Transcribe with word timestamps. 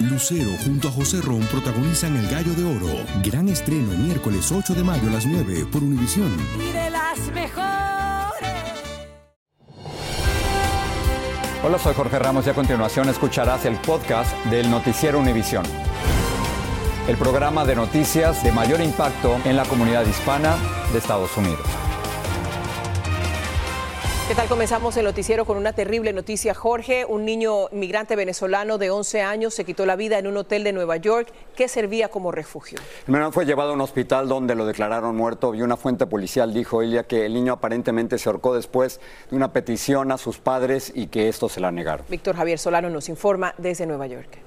Lucero 0.00 0.50
junto 0.64 0.88
a 0.88 0.90
José 0.90 1.20
Ron 1.20 1.42
protagonizan 1.42 2.16
El 2.16 2.28
Gallo 2.28 2.52
de 2.54 2.64
Oro. 2.64 3.04
Gran 3.22 3.48
estreno 3.48 3.92
miércoles 3.96 4.50
8 4.50 4.74
de 4.74 4.82
mayo 4.82 5.08
a 5.08 5.12
las 5.12 5.24
9 5.24 5.66
por 5.70 5.84
Univisión. 5.84 6.34
Y 6.58 6.72
de 6.72 6.90
las 6.90 7.18
mejores. 7.32 7.64
Hola, 11.62 11.78
soy 11.78 11.94
Jorge 11.94 12.18
Ramos 12.18 12.44
y 12.46 12.50
a 12.50 12.54
continuación 12.54 13.08
escucharás 13.08 13.64
el 13.66 13.76
podcast 13.76 14.34
del 14.46 14.68
Noticiero 14.68 15.20
Univisión. 15.20 15.64
El 17.06 17.16
programa 17.16 17.64
de 17.64 17.76
noticias 17.76 18.42
de 18.42 18.50
mayor 18.50 18.80
impacto 18.80 19.38
en 19.44 19.56
la 19.56 19.64
comunidad 19.64 20.04
hispana 20.06 20.56
de 20.92 20.98
Estados 20.98 21.36
Unidos. 21.36 21.83
¿Qué 24.26 24.34
tal? 24.34 24.48
Comenzamos 24.48 24.96
el 24.96 25.04
noticiero 25.04 25.44
con 25.44 25.58
una 25.58 25.74
terrible 25.74 26.10
noticia. 26.14 26.54
Jorge, 26.54 27.04
un 27.04 27.26
niño 27.26 27.68
migrante 27.72 28.16
venezolano 28.16 28.78
de 28.78 28.90
11 28.90 29.20
años 29.20 29.52
se 29.52 29.66
quitó 29.66 29.84
la 29.84 29.96
vida 29.96 30.18
en 30.18 30.26
un 30.26 30.38
hotel 30.38 30.64
de 30.64 30.72
Nueva 30.72 30.96
York 30.96 31.28
que 31.54 31.68
servía 31.68 32.08
como 32.08 32.32
refugio. 32.32 32.78
El 33.06 33.12
menor 33.12 33.34
fue 33.34 33.44
llevado 33.44 33.72
a 33.72 33.74
un 33.74 33.82
hospital 33.82 34.26
donde 34.26 34.54
lo 34.54 34.64
declararon 34.64 35.14
muerto 35.14 35.54
y 35.54 35.60
una 35.60 35.76
fuente 35.76 36.06
policial 36.06 36.54
dijo, 36.54 36.80
Elia, 36.80 37.02
que 37.02 37.26
el 37.26 37.34
niño 37.34 37.52
aparentemente 37.52 38.16
se 38.16 38.30
ahorcó 38.30 38.54
después 38.54 38.98
de 39.28 39.36
una 39.36 39.52
petición 39.52 40.10
a 40.10 40.16
sus 40.16 40.38
padres 40.38 40.90
y 40.94 41.08
que 41.08 41.28
esto 41.28 41.50
se 41.50 41.60
la 41.60 41.70
negaron. 41.70 42.06
Víctor 42.08 42.34
Javier 42.34 42.58
Solano 42.58 42.88
nos 42.88 43.10
informa 43.10 43.54
desde 43.58 43.84
Nueva 43.84 44.06
York. 44.06 44.38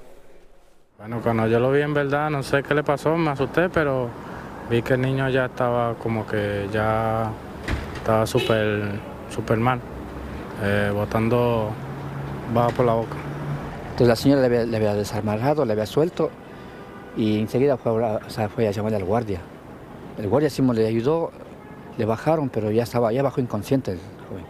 Bueno, 0.98 1.20
cuando 1.22 1.46
yo 1.46 1.60
lo 1.60 1.70
vi 1.70 1.82
en 1.82 1.94
verdad, 1.94 2.30
no 2.30 2.42
sé 2.42 2.64
qué 2.64 2.74
le 2.74 2.82
pasó, 2.82 3.16
me 3.16 3.30
asusté, 3.30 3.68
pero 3.68 4.08
vi 4.68 4.82
que 4.82 4.94
el 4.94 5.02
niño 5.02 5.28
ya 5.28 5.44
estaba 5.44 5.94
como 5.94 6.26
que 6.26 6.66
ya 6.72 7.30
estaba 8.00 8.26
súper 8.26 9.17
súper 9.30 9.58
mal, 9.58 9.80
eh, 10.62 10.90
botando 10.94 11.70
baja 12.54 12.68
por 12.70 12.86
la 12.86 12.94
boca. 12.94 13.16
Entonces 13.90 14.08
la 14.08 14.16
señora 14.16 14.40
le 14.42 14.46
había, 14.46 14.64
le 14.64 14.76
había 14.76 14.94
desarmarrado, 14.94 15.64
le 15.64 15.72
había 15.72 15.86
suelto 15.86 16.30
y 17.16 17.38
enseguida 17.40 17.76
fue, 17.76 17.92
a- 18.06 18.20
o 18.26 18.30
sea, 18.30 18.48
fue 18.48 18.68
a 18.68 18.70
llamarle 18.70 18.96
al 18.96 19.04
guardia. 19.04 19.40
El 20.18 20.28
guardia 20.28 20.50
sí 20.50 20.62
le 20.62 20.86
ayudó, 20.86 21.30
le 21.96 22.04
bajaron, 22.04 22.48
pero 22.48 22.70
ya 22.70 22.84
estaba, 22.84 23.12
ya 23.12 23.22
bajó 23.22 23.40
inconsciente 23.40 23.92
el 23.92 23.98
joven. 24.28 24.44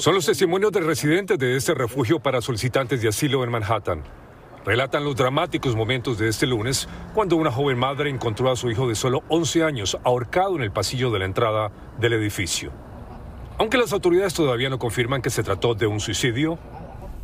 Son 0.00 0.14
los 0.14 0.26
testimonios 0.26 0.70
de 0.72 0.80
residentes 0.80 1.38
de 1.38 1.56
este 1.56 1.74
refugio 1.74 2.20
para 2.20 2.40
solicitantes 2.40 3.02
de 3.02 3.08
asilo 3.08 3.42
en 3.42 3.50
Manhattan. 3.50 4.02
Relatan 4.64 5.02
los 5.04 5.16
dramáticos 5.16 5.74
momentos 5.74 6.18
de 6.18 6.28
este 6.28 6.46
lunes 6.46 6.86
cuando 7.14 7.36
una 7.36 7.50
joven 7.50 7.78
madre 7.78 8.10
encontró 8.10 8.50
a 8.52 8.56
su 8.56 8.70
hijo 8.70 8.86
de 8.86 8.94
solo 8.94 9.22
11 9.30 9.64
años 9.64 9.98
ahorcado 10.04 10.54
en 10.56 10.62
el 10.62 10.70
pasillo 10.70 11.10
de 11.10 11.18
la 11.20 11.24
entrada 11.24 11.70
del 11.98 12.12
edificio. 12.12 12.70
Aunque 13.60 13.76
las 13.76 13.92
autoridades 13.92 14.32
todavía 14.32 14.70
no 14.70 14.78
confirman 14.78 15.20
que 15.20 15.28
se 15.28 15.42
trató 15.42 15.74
de 15.74 15.86
un 15.86 16.00
suicidio, 16.00 16.58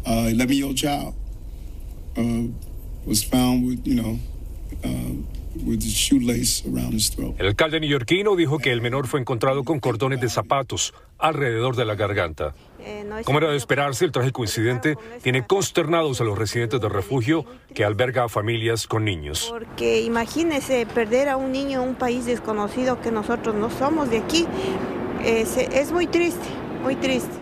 uh, 0.05 0.29
11 0.29 0.55
year 0.55 0.67
old 0.67 0.77
child 0.77 1.15
uh, 2.19 2.51
was 3.06 3.25
found 3.25 3.67
with, 3.67 3.81
you 3.84 3.95
know, 3.95 4.19
uh, 4.84 5.67
with 5.67 5.81
the 5.81 5.89
shoelace 5.89 6.62
around 6.67 6.93
his 6.93 7.11
throat. 7.11 7.37
el 7.39 7.47
alcalde 7.47 7.81
neoyorquino 7.81 8.37
dijo 8.37 8.59
que 8.59 8.70
el 8.70 8.83
menor 8.83 9.06
fue 9.06 9.19
encontrado 9.19 9.65
con 9.65 9.81
cordones 9.81 10.20
de 10.20 10.28
zapatos 10.28 10.93
alrededor 11.17 11.75
de 11.75 11.87
la 11.87 11.95
garganta. 11.95 12.55
Como 13.25 13.39
era 13.39 13.48
de 13.48 13.56
esperarse, 13.56 14.05
el 14.05 14.12
trágico 14.12 14.43
incidente 14.43 14.98
tiene 15.23 15.47
consternados 15.47 16.21
a 16.21 16.25
los 16.25 16.37
residentes 16.37 16.83
del 16.83 16.91
refugio 16.91 17.47
que 17.75 17.83
alberga 17.83 18.25
a 18.25 18.28
familias 18.28 18.87
con 18.87 19.06
niños. 19.06 19.48
Porque 19.48 20.03
imagínese 20.03 20.84
perder 20.84 21.31
a 21.31 21.39
un 21.39 21.50
niño 21.50 21.83
en 21.83 21.89
un 21.89 21.95
país 21.95 22.27
desconocido 22.27 23.00
que 23.00 23.11
nosotros 23.11 23.55
no 23.55 23.71
somos 23.71 24.11
de 24.11 24.19
aquí. 24.19 24.47
Es, 25.27 25.56
es 25.56 25.91
muy 25.91 26.06
triste, 26.06 26.46
muy 26.84 26.94
triste. 26.94 27.32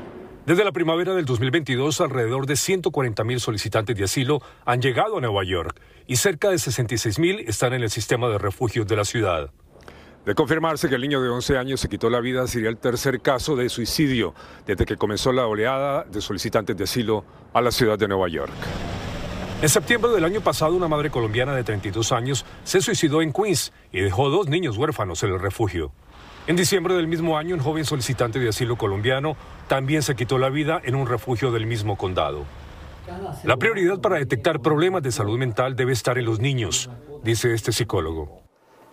Desde 0.47 0.65
la 0.65 0.73
primavera 0.73 1.13
del 1.13 1.27
2022, 1.27 2.01
alrededor 2.01 2.47
de 2.47 2.57
140 2.57 3.23
mil 3.25 3.41
solicitantes 3.41 3.95
de 3.95 4.05
asilo 4.05 4.41
han 4.65 4.81
llegado 4.81 5.19
a 5.19 5.21
Nueva 5.21 5.45
York 5.45 5.79
y 6.07 6.17
cerca 6.17 6.49
de 6.49 6.57
66 6.57 7.19
mil 7.19 7.41
están 7.41 7.75
en 7.75 7.83
el 7.83 7.91
sistema 7.91 8.31
de 8.31 8.39
refugios 8.39 8.87
de 8.87 8.97
la 8.97 9.05
ciudad. 9.05 9.51
De 10.25 10.35
confirmarse 10.35 10.89
que 10.89 10.95
el 10.95 11.03
niño 11.03 11.21
de 11.21 11.29
11 11.29 11.59
años 11.59 11.79
se 11.79 11.91
quitó 11.91 12.09
la 12.09 12.21
vida, 12.21 12.47
sería 12.47 12.71
el 12.71 12.79
tercer 12.79 13.21
caso 13.21 13.55
de 13.55 13.69
suicidio 13.69 14.33
desde 14.65 14.87
que 14.87 14.97
comenzó 14.97 15.31
la 15.33 15.47
oleada 15.47 16.05
de 16.05 16.23
solicitantes 16.23 16.79
de 16.79 16.85
asilo 16.85 17.27
a 17.53 17.61
la 17.61 17.71
ciudad 17.71 17.99
de 17.99 18.09
Nueva 18.09 18.29
York. 18.29 18.55
En 19.61 19.69
septiembre 19.69 20.11
del 20.11 20.25
año 20.25 20.41
pasado, 20.41 20.75
una 20.75 20.89
madre 20.89 21.11
colombiana 21.11 21.55
de 21.55 21.65
32 21.65 22.13
años 22.13 22.47
se 22.65 22.81
suicidó 22.81 23.21
en 23.21 23.31
Queens 23.31 23.75
y 23.93 24.01
dejó 24.01 24.31
dos 24.31 24.49
niños 24.49 24.79
huérfanos 24.79 25.23
en 25.23 25.33
el 25.33 25.41
refugio. 25.41 25.93
En 26.47 26.57
diciembre 26.57 26.95
del 26.95 27.09
mismo 27.09 27.39
año, 27.39 27.55
un 27.55 27.63
joven 27.63 27.87
solicitante 27.87 28.39
de 28.39 28.51
asilo 28.51 28.77
colombiano 28.77 29.35
también 29.67 30.03
se 30.03 30.15
quitó 30.15 30.37
la 30.37 30.51
vida 30.51 30.79
en 30.85 30.95
un 30.95 31.07
refugio 31.07 31.51
del 31.51 31.65
mismo 31.65 31.97
condado. 31.97 32.45
La 33.45 33.57
prioridad 33.57 33.99
para 34.01 34.17
detectar 34.17 34.61
problemas 34.61 35.03
de 35.03 35.11
salud 35.11 35.39
mental 35.39 35.75
debe 35.75 35.95
estar 35.95 36.19
en 36.19 36.27
los 36.27 36.41
niños, 36.41 36.91
dice 37.23 37.55
este 37.55 37.73
psicólogo. 37.73 38.43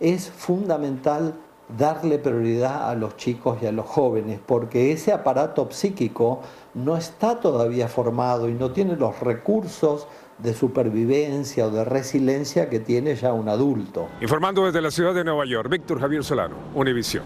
es 0.00 0.30
fundamental 0.30 1.34
darle 1.76 2.18
prioridad 2.18 2.90
a 2.90 2.94
los 2.94 3.16
chicos 3.16 3.58
y 3.62 3.66
a 3.66 3.72
los 3.72 3.86
jóvenes, 3.86 4.40
porque 4.44 4.92
ese 4.92 5.12
aparato 5.12 5.68
psíquico 5.70 6.40
no 6.74 6.96
está 6.96 7.40
todavía 7.40 7.88
formado 7.88 8.48
y 8.48 8.54
no 8.54 8.72
tiene 8.72 8.96
los 8.96 9.20
recursos 9.20 10.06
de 10.38 10.54
supervivencia 10.54 11.66
o 11.66 11.70
de 11.70 11.84
resiliencia 11.84 12.68
que 12.68 12.80
tiene 12.80 13.14
ya 13.14 13.32
un 13.32 13.48
adulto. 13.48 14.08
Informando 14.20 14.64
desde 14.64 14.80
la 14.80 14.90
ciudad 14.90 15.14
de 15.14 15.24
Nueva 15.24 15.44
York, 15.44 15.68
Víctor 15.70 16.00
Javier 16.00 16.24
Solano, 16.24 16.56
Univisión. 16.74 17.24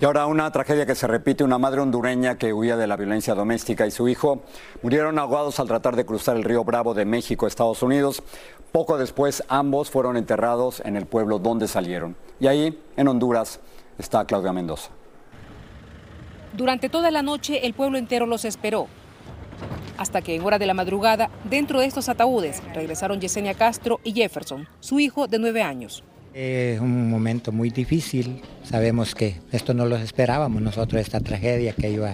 Y 0.00 0.04
ahora 0.04 0.26
una 0.26 0.50
tragedia 0.50 0.84
que 0.84 0.96
se 0.96 1.06
repite, 1.06 1.44
una 1.44 1.58
madre 1.58 1.80
hondureña 1.80 2.36
que 2.36 2.52
huía 2.52 2.76
de 2.76 2.88
la 2.88 2.96
violencia 2.96 3.36
doméstica 3.36 3.86
y 3.86 3.92
su 3.92 4.08
hijo 4.08 4.42
murieron 4.82 5.16
ahogados 5.16 5.60
al 5.60 5.68
tratar 5.68 5.94
de 5.94 6.04
cruzar 6.04 6.36
el 6.36 6.42
río 6.42 6.64
Bravo 6.64 6.92
de 6.92 7.04
México 7.04 7.46
a 7.46 7.48
Estados 7.48 7.84
Unidos. 7.84 8.20
Poco 8.72 8.98
después 8.98 9.44
ambos 9.48 9.90
fueron 9.90 10.16
enterrados 10.16 10.82
en 10.84 10.96
el 10.96 11.06
pueblo 11.06 11.38
donde 11.38 11.68
salieron. 11.68 12.16
Y 12.40 12.48
ahí, 12.48 12.82
en 12.96 13.06
Honduras, 13.06 13.60
está 13.96 14.24
Claudia 14.24 14.52
Mendoza. 14.52 14.90
Durante 16.52 16.90
toda 16.90 17.10
la 17.10 17.22
noche 17.22 17.66
el 17.66 17.72
pueblo 17.72 17.96
entero 17.96 18.26
los 18.26 18.44
esperó. 18.44 18.86
Hasta 19.96 20.20
que 20.20 20.34
en 20.34 20.42
hora 20.42 20.58
de 20.58 20.66
la 20.66 20.74
madrugada, 20.74 21.30
dentro 21.44 21.80
de 21.80 21.86
estos 21.86 22.08
ataúdes, 22.08 22.62
regresaron 22.74 23.20
Yesenia 23.20 23.54
Castro 23.54 24.00
y 24.04 24.12
Jefferson, 24.12 24.68
su 24.80 25.00
hijo 25.00 25.26
de 25.26 25.38
nueve 25.38 25.62
años. 25.62 26.04
Es 26.34 26.80
un 26.80 27.10
momento 27.10 27.52
muy 27.52 27.70
difícil. 27.70 28.40
Sabemos 28.64 29.14
que 29.14 29.36
esto 29.50 29.74
no 29.74 29.86
lo 29.86 29.96
esperábamos 29.96 30.62
nosotros, 30.62 31.00
esta 31.00 31.20
tragedia 31.20 31.74
que 31.74 31.90
iba 31.90 32.10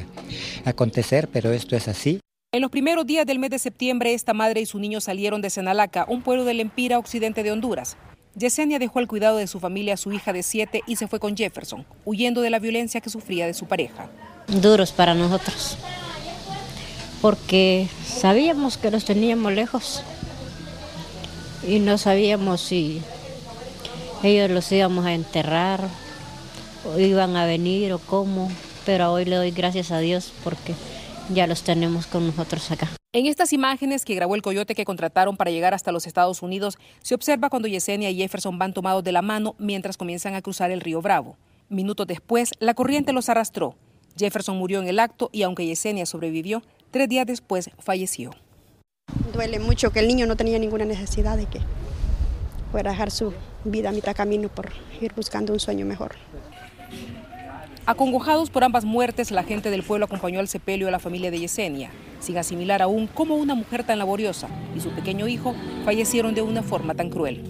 a 0.65 0.71
acontecer, 0.71 1.29
pero 1.33 1.53
esto 1.53 1.77
es 1.77 1.89
así. 1.89 2.21
En 2.53 2.63
los 2.63 2.71
primeros 2.71 3.07
días 3.07 3.27
del 3.27 3.39
mes 3.39 3.51
de 3.51 3.59
septiembre, 3.59 4.15
esta 4.15 4.35
madre 4.35 4.61
y 4.61 4.67
su 4.67 4.79
niño 4.79 5.01
salieron 5.01 5.43
de 5.43 5.51
Senalaca, 5.51 6.07
un 6.09 6.23
pueblo 6.23 6.45
del 6.45 6.61
Empira 6.61 6.99
occidente 6.99 7.43
de 7.43 7.53
Honduras. 7.53 7.97
Yesenia 8.39 8.79
dejó 8.79 9.01
al 9.01 9.09
cuidado 9.09 9.37
de 9.37 9.47
su 9.47 9.59
familia 9.59 9.95
a 9.95 9.97
su 9.97 10.13
hija 10.13 10.33
de 10.33 10.43
siete 10.43 10.83
y 10.87 10.97
se 10.97 11.09
fue 11.09 11.19
con 11.19 11.37
Jefferson, 11.37 11.85
huyendo 12.05 12.41
de 12.41 12.51
la 12.51 12.59
violencia 12.59 13.01
que 13.01 13.11
sufría 13.11 13.47
de 13.47 13.55
su 13.55 13.67
pareja. 13.67 14.09
duros 14.47 14.93
para 14.93 15.15
nosotros, 15.15 15.77
porque 17.21 17.89
sabíamos 18.07 18.79
que 18.79 18.91
los 18.91 19.05
teníamos 19.05 19.53
lejos 19.53 20.03
y 21.67 21.81
no 21.81 21.99
sabíamos 21.99 22.61
si 22.61 23.03
ellos 24.23 24.51
los 24.51 24.71
íbamos 24.73 25.05
a 25.05 25.13
enterrar 25.13 25.89
o 26.85 26.99
iban 26.99 27.37
a 27.37 27.45
venir 27.45 27.93
o 27.93 27.99
cómo, 27.99 28.51
pero 28.87 29.13
hoy 29.13 29.25
le 29.25 29.37
doy 29.37 29.51
gracias 29.51 29.91
a 29.91 29.99
Dios 29.99 30.33
porque 30.45 30.75
ya 31.33 31.47
los 31.47 31.63
tenemos 31.63 32.07
con 32.07 32.27
nosotros 32.27 32.71
acá. 32.71 32.89
En 33.13 33.27
estas 33.27 33.53
imágenes 33.53 34.05
que 34.05 34.15
grabó 34.15 34.35
el 34.35 34.43
coyote 34.43 34.75
que 34.75 34.85
contrataron 34.85 35.37
para 35.37 35.51
llegar 35.51 35.73
hasta 35.73 35.93
los 35.93 36.07
Estados 36.07 36.43
Unidos, 36.43 36.79
se 37.03 37.15
observa 37.15 37.49
cuando 37.49 37.69
Yesenia 37.69 38.11
y 38.11 38.17
Jefferson 38.17 38.59
van 38.59 38.75
tomados 38.75 39.03
de 39.03 39.13
la 39.13 39.23
mano 39.23 39.55
mientras 39.59 39.97
comienzan 39.97 40.35
a 40.35 40.43
cruzar 40.43 40.71
el 40.71 40.81
río 40.81 41.01
Bravo. 41.01 41.37
Minutos 41.69 42.07
después, 42.07 42.53
la 42.61 42.75
corriente 42.75 43.13
los 43.13 43.29
arrastró. 43.29 43.77
Jefferson 44.17 44.59
murió 44.59 44.81
en 44.81 44.89
el 44.89 44.99
acto 44.99 45.31
y 45.33 45.43
aunque 45.43 45.67
Yesenia 45.67 46.07
sobrevivió, 46.07 46.63
tres 46.91 47.09
días 47.09 47.27
después 47.27 47.71
falleció. 47.79 48.33
Duele 49.33 49.59
mucho 49.59 49.91
que 49.91 50.01
el 50.01 50.09
niño 50.09 50.27
no 50.27 50.37
tenía 50.37 50.59
ninguna 50.59 50.85
necesidad 50.85 51.37
de 51.37 51.47
que 51.47 51.61
fuera 52.71 52.91
a 52.91 52.93
dejar 52.93 53.11
su 53.11 53.33
vida 53.65 53.89
a 53.89 53.93
mitad 53.93 54.15
camino 54.15 54.49
por 54.49 54.71
ir 55.01 55.15
buscando 55.15 55.53
un 55.53 55.61
sueño 55.61 55.87
mejor. 55.87 56.17
Acongojados 57.89 58.51
por 58.51 58.65
ambas 58.65 58.85
muertes, 58.85 59.31
la 59.31 59.45
gente 59.45 59.71
del 59.71 59.83
pueblo 59.83 60.05
acompañó 60.05 60.41
al 60.41 60.49
sepelio 60.49 60.89
a 60.89 60.91
la 60.91 60.99
familia 60.99 61.31
de 61.31 61.39
Yesenia, 61.39 61.91
sin 62.21 62.37
asimilar 62.37 62.83
aún 62.83 63.07
cómo 63.07 63.37
una 63.37 63.55
mujer 63.55 63.83
tan 63.83 63.99
laboriosa 63.99 64.47
y 64.77 64.81
su 64.81 64.91
pequeño 64.91 65.27
hijo 65.27 65.55
fallecieron 65.87 66.35
de 66.35 66.43
una 66.43 66.63
forma 66.63 66.95
tan 66.95 67.09
cruel. 67.09 67.43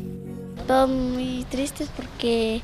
Todos 0.68 0.90
muy 0.90 1.44
tristes 1.50 1.88
porque 1.88 2.60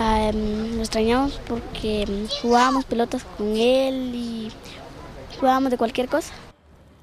ah, 0.00 0.32
lo 0.34 0.80
extrañamos 0.80 1.40
porque 1.46 2.04
jugábamos 2.42 2.84
pelotas 2.84 3.22
con 3.22 3.56
él 3.56 4.12
y 4.12 4.48
jugábamos 5.38 5.70
de 5.70 5.78
cualquier 5.78 6.08
cosa. 6.08 6.34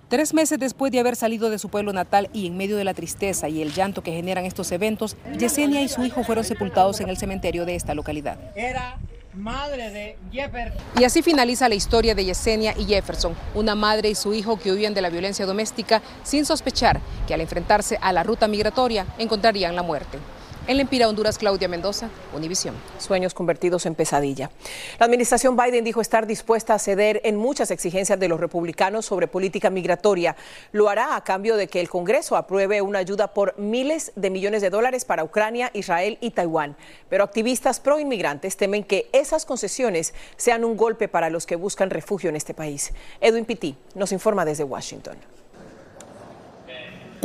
Tres 0.10 0.34
meses 0.34 0.60
después 0.60 0.92
de 0.92 1.00
haber 1.00 1.16
salido 1.16 1.50
de 1.50 1.58
su 1.58 1.70
pueblo 1.70 1.94
natal 1.94 2.30
y 2.34 2.48
en 2.48 2.58
medio 2.58 2.76
de 2.76 2.84
la 2.84 2.94
tristeza 2.94 3.48
y 3.48 3.62
el 3.62 3.72
llanto 3.72 4.04
que 4.04 4.12
generan 4.12 4.44
estos 4.44 4.74
eventos, 4.74 5.16
Yesenia 5.40 5.82
y 5.82 5.88
su 5.88 6.04
hijo 6.04 6.26
fueron 6.26 6.44
sepultados 6.44 7.00
en 7.00 7.08
el 7.08 7.16
cementerio 7.16 7.66
de 7.66 7.76
esta 7.76 7.96
localidad. 7.96 8.38
Era 8.58 8.98
madre 9.36 9.90
de 9.92 10.18
Jefferson. 10.32 10.82
Y 10.98 11.04
así 11.04 11.22
finaliza 11.22 11.70
la 11.70 11.76
historia 11.76 12.16
de 12.16 12.26
Yesenia 12.26 12.74
y 12.78 12.86
Jefferson, 12.86 13.36
una 13.54 13.76
madre 13.76 14.10
y 14.10 14.16
su 14.16 14.34
hijo 14.34 14.58
que 14.58 14.72
huían 14.72 14.94
de 14.94 15.02
la 15.02 15.10
violencia 15.10 15.46
doméstica 15.46 16.02
sin 16.24 16.46
sospechar 16.46 17.02
que 17.28 17.34
al 17.34 17.42
enfrentarse 17.42 17.98
a 18.02 18.12
la 18.12 18.24
ruta 18.24 18.48
migratoria 18.48 19.06
encontrarían 19.18 19.76
la 19.76 19.84
muerte. 19.84 20.20
En 20.68 20.78
Lempira, 20.78 21.08
Honduras, 21.08 21.38
Claudia 21.38 21.68
Mendoza, 21.68 22.10
Univisión. 22.34 22.74
Sueños 22.98 23.36
convertidos 23.36 23.86
en 23.86 23.94
pesadilla. 23.94 24.50
La 24.98 25.06
administración 25.06 25.56
Biden 25.56 25.84
dijo 25.84 26.02
estar 26.02 26.26
dispuesta 26.26 26.74
a 26.74 26.80
ceder 26.80 27.22
en 27.24 27.36
muchas 27.36 27.70
exigencias 27.70 28.20
de 28.20 28.28
los 28.28 28.40
republicanos 28.40 29.06
sobre 29.06 29.28
política 29.28 29.70
migratoria. 29.70 30.36
Lo 30.72 30.90
hará 30.90 31.16
a 31.16 31.24
cambio 31.24 31.56
de 31.56 31.68
que 31.68 31.82
el 31.82 31.88
Congreso 31.88 32.36
apruebe 32.36 32.82
una 32.82 32.98
ayuda 32.98 33.32
por 33.32 33.56
miles 33.60 34.12
de 34.16 34.32
millones 34.32 34.64
de 34.64 34.72
dólares 34.72 35.06
para 35.06 35.24
Ucrania, 35.24 35.70
Israel 35.76 36.18
y 36.20 36.32
Taiwán. 36.32 36.76
Pero 37.10 37.24
activistas 37.24 37.80
pro 37.80 38.00
inmigrantes 38.00 38.58
temen 38.58 38.84
que 38.84 39.08
esas 39.14 39.46
concesiones 39.46 40.16
sean 40.36 40.66
un 40.66 40.78
golpe 40.78 41.08
para 41.08 41.30
los 41.30 41.46
que 41.46 41.58
buscan 41.58 41.92
refugio 41.92 42.32
en 42.32 42.38
este 42.38 42.56
país. 42.56 42.92
Edwin 43.22 43.46
Pitti 43.46 43.78
nos 43.94 44.12
informa 44.12 44.46
desde 44.46 44.64
Washington. 44.64 45.18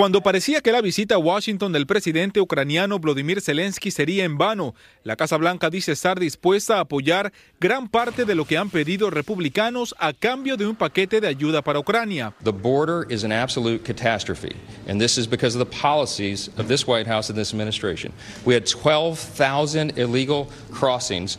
Cuando 0.01 0.23
parecía 0.23 0.63
que 0.63 0.73
la 0.73 0.81
visita 0.81 1.17
a 1.17 1.19
Washington 1.19 1.75
del 1.75 1.87
presidente 1.87 2.41
ucraniano 2.41 2.99
Vladimir 2.99 3.43
Zelensky 3.43 3.91
sería 3.91 4.25
en 4.25 4.39
vano, 4.39 4.75
la 5.05 5.15
Casa 5.15 5.37
Blanca 5.37 5.69
dice 5.69 5.93
estar 5.93 6.19
dispuesta 6.19 6.79
a 6.79 6.81
apoyar 6.81 7.35
gran 7.61 7.87
parte 7.87 8.25
de 8.25 8.35
lo 8.35 8.47
que 8.47 8.57
han 8.57 8.71
pedido 8.71 9.11
republicanos 9.11 9.95
a 9.99 10.15
cambio 10.15 10.57
de 10.57 10.67
un 10.67 10.75
paquete 10.75 11.21
de 11.21 11.27
ayuda 11.27 11.61
para 11.61 11.81
Ucrania. 11.81 12.33
The 12.43 12.51
border 12.51 13.05
is 13.13 13.25
an 13.25 13.31
absolute 13.31 13.85
catastrophe, 13.85 14.57
and 14.89 14.99
this 14.99 15.19
is 15.19 15.29
because 15.29 15.55
of 15.55 15.69
the 15.69 15.79
policies 15.83 16.49
of 16.57 16.67
this 16.67 16.87
White 16.87 17.07
House 17.07 17.29
and 17.29 17.39
this 17.39 17.53
administration. 17.53 18.11
We 18.47 18.55
had 18.55 18.65
12,000 18.65 19.99
illegal 19.99 20.49
crossings 20.73 21.37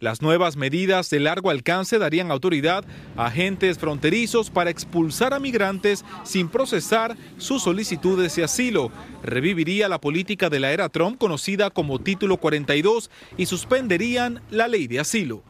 las 0.00 0.22
nuevas 0.22 0.56
medidas 0.56 1.10
de 1.10 1.20
largo 1.20 1.50
alcance 1.50 1.98
darían 1.98 2.30
autoridad 2.30 2.84
a 3.16 3.26
agentes 3.26 3.78
fronterizos 3.78 4.50
para 4.50 4.70
expulsar 4.70 5.34
a 5.34 5.38
migrantes 5.38 6.04
sin 6.24 6.48
procesar 6.48 7.16
sus 7.38 7.62
solicitudes 7.62 8.34
de 8.36 8.44
asilo. 8.44 8.90
Reviviría 9.22 9.88
la 9.88 10.00
política 10.00 10.48
de 10.48 10.60
la 10.60 10.72
era 10.72 10.88
Trump 10.88 11.18
conocida 11.18 11.70
como 11.70 11.98
Título 11.98 12.38
42 12.38 13.10
y 13.36 13.46
suspenderían 13.46 14.40
la 14.50 14.68
ley 14.68 14.86
de 14.86 15.00
asilo. 15.00 15.42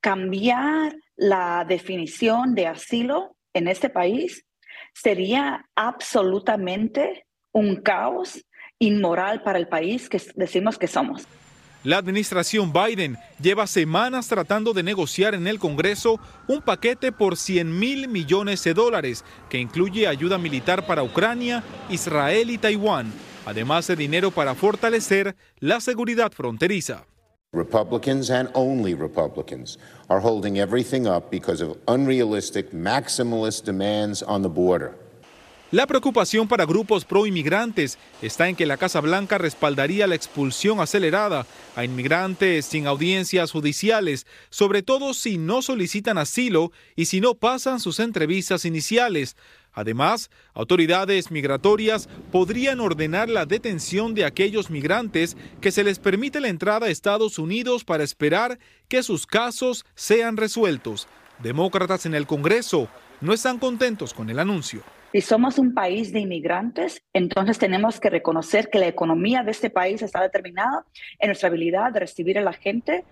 Cambiar 0.00 0.96
la 1.16 1.64
definición 1.68 2.54
de 2.54 2.66
asilo 2.68 3.36
en 3.52 3.68
este 3.68 3.90
país 3.90 4.44
sería 4.94 5.66
absolutamente 5.74 7.26
un 7.52 7.76
caos 7.76 8.44
inmoral 8.78 9.42
para 9.42 9.58
el 9.58 9.68
país 9.68 10.08
que 10.08 10.20
decimos 10.36 10.78
que 10.78 10.86
somos. 10.86 11.26
La 11.82 11.96
administración 11.96 12.74
Biden 12.74 13.16
lleva 13.40 13.66
semanas 13.66 14.28
tratando 14.28 14.74
de 14.74 14.82
negociar 14.82 15.34
en 15.34 15.46
el 15.46 15.58
Congreso 15.58 16.20
un 16.46 16.60
paquete 16.60 17.10
por 17.10 17.38
100 17.38 17.78
mil 17.78 18.06
millones 18.06 18.62
de 18.64 18.74
dólares 18.74 19.24
que 19.48 19.58
incluye 19.58 20.06
ayuda 20.06 20.36
militar 20.36 20.84
para 20.84 21.02
Ucrania, 21.02 21.64
Israel 21.88 22.50
y 22.50 22.58
Taiwán, 22.58 23.10
además 23.46 23.86
de 23.86 23.96
dinero 23.96 24.30
para 24.30 24.54
fortalecer 24.54 25.34
la 25.58 25.80
seguridad 25.80 26.32
fronteriza. 26.32 27.06
Republicans 27.52 28.30
and 28.30 28.50
only 28.52 28.94
Republicans 28.94 29.78
are 30.08 30.20
holding 30.20 30.58
everything 30.58 31.06
up 31.06 31.30
because 31.30 31.64
of 31.64 31.78
unrealistic 31.88 32.72
maximalist 32.72 33.64
demands 33.64 34.22
on 34.22 34.42
the 34.42 34.48
border. 34.48 34.94
La 35.72 35.86
preocupación 35.86 36.48
para 36.48 36.66
grupos 36.66 37.04
pro 37.04 37.26
inmigrantes 37.26 37.96
está 38.22 38.48
en 38.48 38.56
que 38.56 38.66
la 38.66 38.76
Casa 38.76 39.00
Blanca 39.00 39.38
respaldaría 39.38 40.08
la 40.08 40.16
expulsión 40.16 40.80
acelerada 40.80 41.46
a 41.76 41.84
inmigrantes 41.84 42.66
sin 42.66 42.88
audiencias 42.88 43.52
judiciales, 43.52 44.26
sobre 44.48 44.82
todo 44.82 45.14
si 45.14 45.38
no 45.38 45.62
solicitan 45.62 46.18
asilo 46.18 46.72
y 46.96 47.04
si 47.04 47.20
no 47.20 47.36
pasan 47.36 47.78
sus 47.78 48.00
entrevistas 48.00 48.64
iniciales. 48.64 49.36
Además, 49.72 50.28
autoridades 50.54 51.30
migratorias 51.30 52.08
podrían 52.32 52.80
ordenar 52.80 53.28
la 53.28 53.46
detención 53.46 54.12
de 54.12 54.24
aquellos 54.24 54.70
migrantes 54.70 55.36
que 55.60 55.70
se 55.70 55.84
les 55.84 56.00
permite 56.00 56.40
la 56.40 56.48
entrada 56.48 56.86
a 56.86 56.90
Estados 56.90 57.38
Unidos 57.38 57.84
para 57.84 58.02
esperar 58.02 58.58
que 58.88 59.04
sus 59.04 59.24
casos 59.24 59.86
sean 59.94 60.36
resueltos. 60.36 61.06
Demócratas 61.38 62.06
en 62.06 62.16
el 62.16 62.26
Congreso 62.26 62.88
no 63.20 63.32
están 63.32 63.60
contentos 63.60 64.12
con 64.12 64.30
el 64.30 64.40
anuncio. 64.40 64.82
Si 65.12 65.20
somos 65.20 65.58
un 65.58 65.74
país 65.74 66.12
de 66.12 66.20
inmigrantes, 66.20 67.02
entonces 67.12 67.58
tenemos 67.58 67.98
que 67.98 68.10
reconocer 68.10 68.70
que 68.70 68.78
la 68.78 68.86
economía 68.86 69.42
de 69.42 69.50
este 69.50 69.68
país 69.68 70.02
está 70.02 70.22
determinada 70.22 70.84
en 71.18 71.28
nuestra 71.28 71.48
habilidad 71.48 71.92
de 71.92 72.00
recibir 72.00 72.38
a 72.38 72.42
la 72.42 72.52
gente 72.52 73.04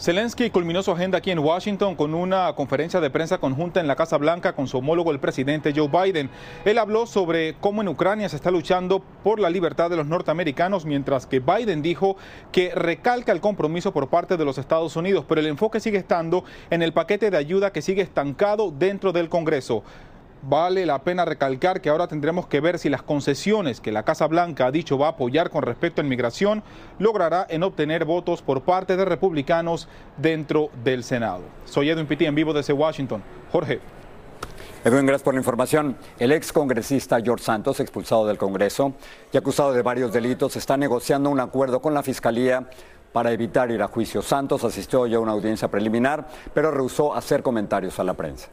Zelensky 0.00 0.48
culminó 0.48 0.82
su 0.82 0.90
agenda 0.90 1.18
aquí 1.18 1.30
en 1.30 1.40
Washington 1.40 1.94
con 1.94 2.14
una 2.14 2.54
conferencia 2.54 3.02
de 3.02 3.10
prensa 3.10 3.36
conjunta 3.36 3.80
en 3.80 3.86
la 3.86 3.96
Casa 3.96 4.16
Blanca 4.16 4.54
con 4.54 4.66
su 4.66 4.78
homólogo 4.78 5.10
el 5.10 5.20
presidente 5.20 5.74
Joe 5.76 5.88
Biden. 5.88 6.30
Él 6.64 6.78
habló 6.78 7.04
sobre 7.04 7.54
cómo 7.60 7.82
en 7.82 7.88
Ucrania 7.88 8.26
se 8.30 8.36
está 8.36 8.50
luchando 8.50 9.00
por 9.22 9.38
la 9.40 9.50
libertad 9.50 9.90
de 9.90 9.96
los 9.96 10.06
norteamericanos, 10.06 10.86
mientras 10.86 11.26
que 11.26 11.40
Biden 11.40 11.82
dijo 11.82 12.16
que 12.50 12.74
recalca 12.74 13.32
el 13.32 13.42
compromiso 13.42 13.92
por 13.92 14.08
parte 14.08 14.38
de 14.38 14.44
los 14.46 14.56
Estados 14.56 14.96
Unidos, 14.96 15.26
pero 15.28 15.42
el 15.42 15.48
enfoque 15.48 15.80
sigue 15.80 15.98
estando 15.98 16.44
en 16.70 16.80
el 16.80 16.94
paquete 16.94 17.30
de 17.30 17.36
ayuda 17.36 17.70
que 17.70 17.82
sigue 17.82 18.00
estancado 18.00 18.70
dentro 18.70 19.12
del 19.12 19.28
Congreso. 19.28 19.82
Vale 20.42 20.86
la 20.86 21.02
pena 21.02 21.26
recalcar 21.26 21.82
que 21.82 21.90
ahora 21.90 22.08
tendremos 22.08 22.46
que 22.46 22.60
ver 22.60 22.78
si 22.78 22.88
las 22.88 23.02
concesiones 23.02 23.80
que 23.80 23.92
la 23.92 24.04
Casa 24.04 24.26
Blanca 24.26 24.66
ha 24.66 24.70
dicho 24.70 24.96
va 24.96 25.08
a 25.08 25.10
apoyar 25.10 25.50
con 25.50 25.62
respecto 25.62 26.00
a 26.00 26.04
inmigración 26.04 26.62
logrará 26.98 27.46
en 27.50 27.62
obtener 27.62 28.06
votos 28.06 28.40
por 28.40 28.62
parte 28.62 28.96
de 28.96 29.04
republicanos 29.04 29.86
dentro 30.16 30.70
del 30.82 31.04
Senado. 31.04 31.42
Soy 31.66 31.90
Edwin 31.90 32.06
Pitti 32.06 32.24
en 32.24 32.34
vivo 32.34 32.54
desde 32.54 32.72
Washington. 32.72 33.22
Jorge. 33.52 33.80
Edwin, 34.82 35.04
gracias 35.04 35.24
por 35.24 35.34
la 35.34 35.40
información. 35.40 35.98
El 36.18 36.32
ex 36.32 36.54
congresista 36.54 37.20
George 37.20 37.44
Santos, 37.44 37.78
expulsado 37.80 38.26
del 38.26 38.38
Congreso 38.38 38.94
y 39.30 39.36
acusado 39.36 39.74
de 39.74 39.82
varios 39.82 40.10
delitos, 40.10 40.56
está 40.56 40.78
negociando 40.78 41.28
un 41.28 41.40
acuerdo 41.40 41.82
con 41.82 41.92
la 41.92 42.02
Fiscalía 42.02 42.66
para 43.12 43.30
evitar 43.30 43.70
ir 43.70 43.82
a 43.82 43.88
juicio. 43.88 44.22
Santos 44.22 44.64
asistió 44.64 45.06
ya 45.06 45.18
a 45.18 45.20
una 45.20 45.32
audiencia 45.32 45.68
preliminar, 45.68 46.26
pero 46.54 46.70
rehusó 46.70 47.14
hacer 47.14 47.42
comentarios 47.42 47.98
a 47.98 48.04
la 48.04 48.14
prensa. 48.14 48.48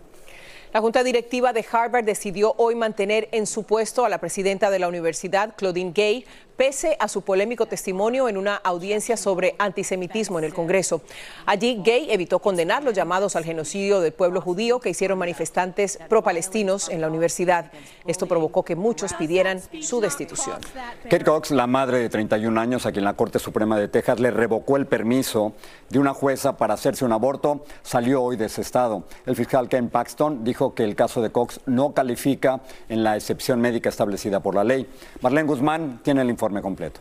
La 0.74 0.82
Junta 0.82 1.04
Directiva 1.04 1.54
de 1.54 1.66
Harvard 1.72 2.04
decidió 2.04 2.54
hoy 2.58 2.76
mantener 2.76 3.30
en 3.32 3.48
su 3.48 3.64
puesto 3.64 4.04
a 4.04 4.10
la 4.10 4.20
presidenta 4.20 4.70
de 4.70 4.80
la 4.80 4.90
universidad, 4.90 5.56
Claudine 5.56 5.94
Gay, 5.94 6.26
pese 6.58 6.98
a 7.00 7.08
su 7.08 7.22
polémico 7.22 7.68
testimonio 7.68 8.28
en 8.28 8.36
una 8.36 8.56
audiencia 8.56 9.16
sobre 9.16 9.56
antisemitismo 9.60 10.40
en 10.40 10.46
el 10.46 10.54
Congreso. 10.54 11.02
Allí, 11.46 11.80
Gay 11.86 12.12
evitó 12.12 12.40
condenar 12.40 12.84
los 12.84 12.94
llamados 12.94 13.36
al 13.36 13.46
genocidio 13.46 14.02
del 14.02 14.12
pueblo 14.12 14.42
judío 14.42 14.80
que 14.80 14.90
hicieron 14.90 15.20
manifestantes 15.20 16.00
pro-palestinos 16.10 16.90
en 16.90 17.00
la 17.00 17.08
universidad. 17.08 17.72
Esto 18.08 18.26
provocó 18.26 18.64
que 18.64 18.76
muchos 18.76 19.14
pidieran 19.14 19.62
su 19.82 20.02
destitución. 20.02 20.58
Kate 21.04 21.24
Cox, 21.24 21.52
la 21.52 21.68
madre 21.68 22.00
de 22.00 22.10
31 22.10 22.60
años 22.60 22.86
a 22.88 22.92
quien 22.92 23.06
la 23.06 23.14
Corte 23.14 23.38
Suprema 23.38 23.78
de 23.78 23.88
Texas 23.88 24.20
le 24.20 24.32
revocó 24.32 24.78
el 24.78 24.88
permiso 24.88 25.54
de 25.90 26.00
una 26.00 26.14
jueza 26.14 26.58
para 26.58 26.74
hacerse 26.74 27.06
un 27.06 27.14
aborto, 27.14 27.64
salió 27.84 28.24
hoy 28.24 28.36
de 28.36 28.46
ese 28.46 28.62
estado. 28.62 29.04
El 29.28 29.36
fiscal 29.36 29.70
Ken 29.70 29.90
Paxton 29.90 30.44
dijo 30.44 30.74
que 30.74 30.84
el 30.84 30.96
caso 30.96 31.22
de 31.22 31.30
Cox 31.30 31.60
no 31.68 31.94
califica 31.94 32.62
en 32.90 33.04
la 33.04 33.16
excepción 33.16 33.62
médica 33.62 33.90
establecida 33.90 34.40
por 34.40 34.56
la 34.56 34.64
ley. 34.64 34.88
Marlene 35.22 35.48
Guzmán 35.48 36.00
tiene 36.04 36.22
el 36.24 36.30
informe 36.30 36.47
completo. 36.62 37.00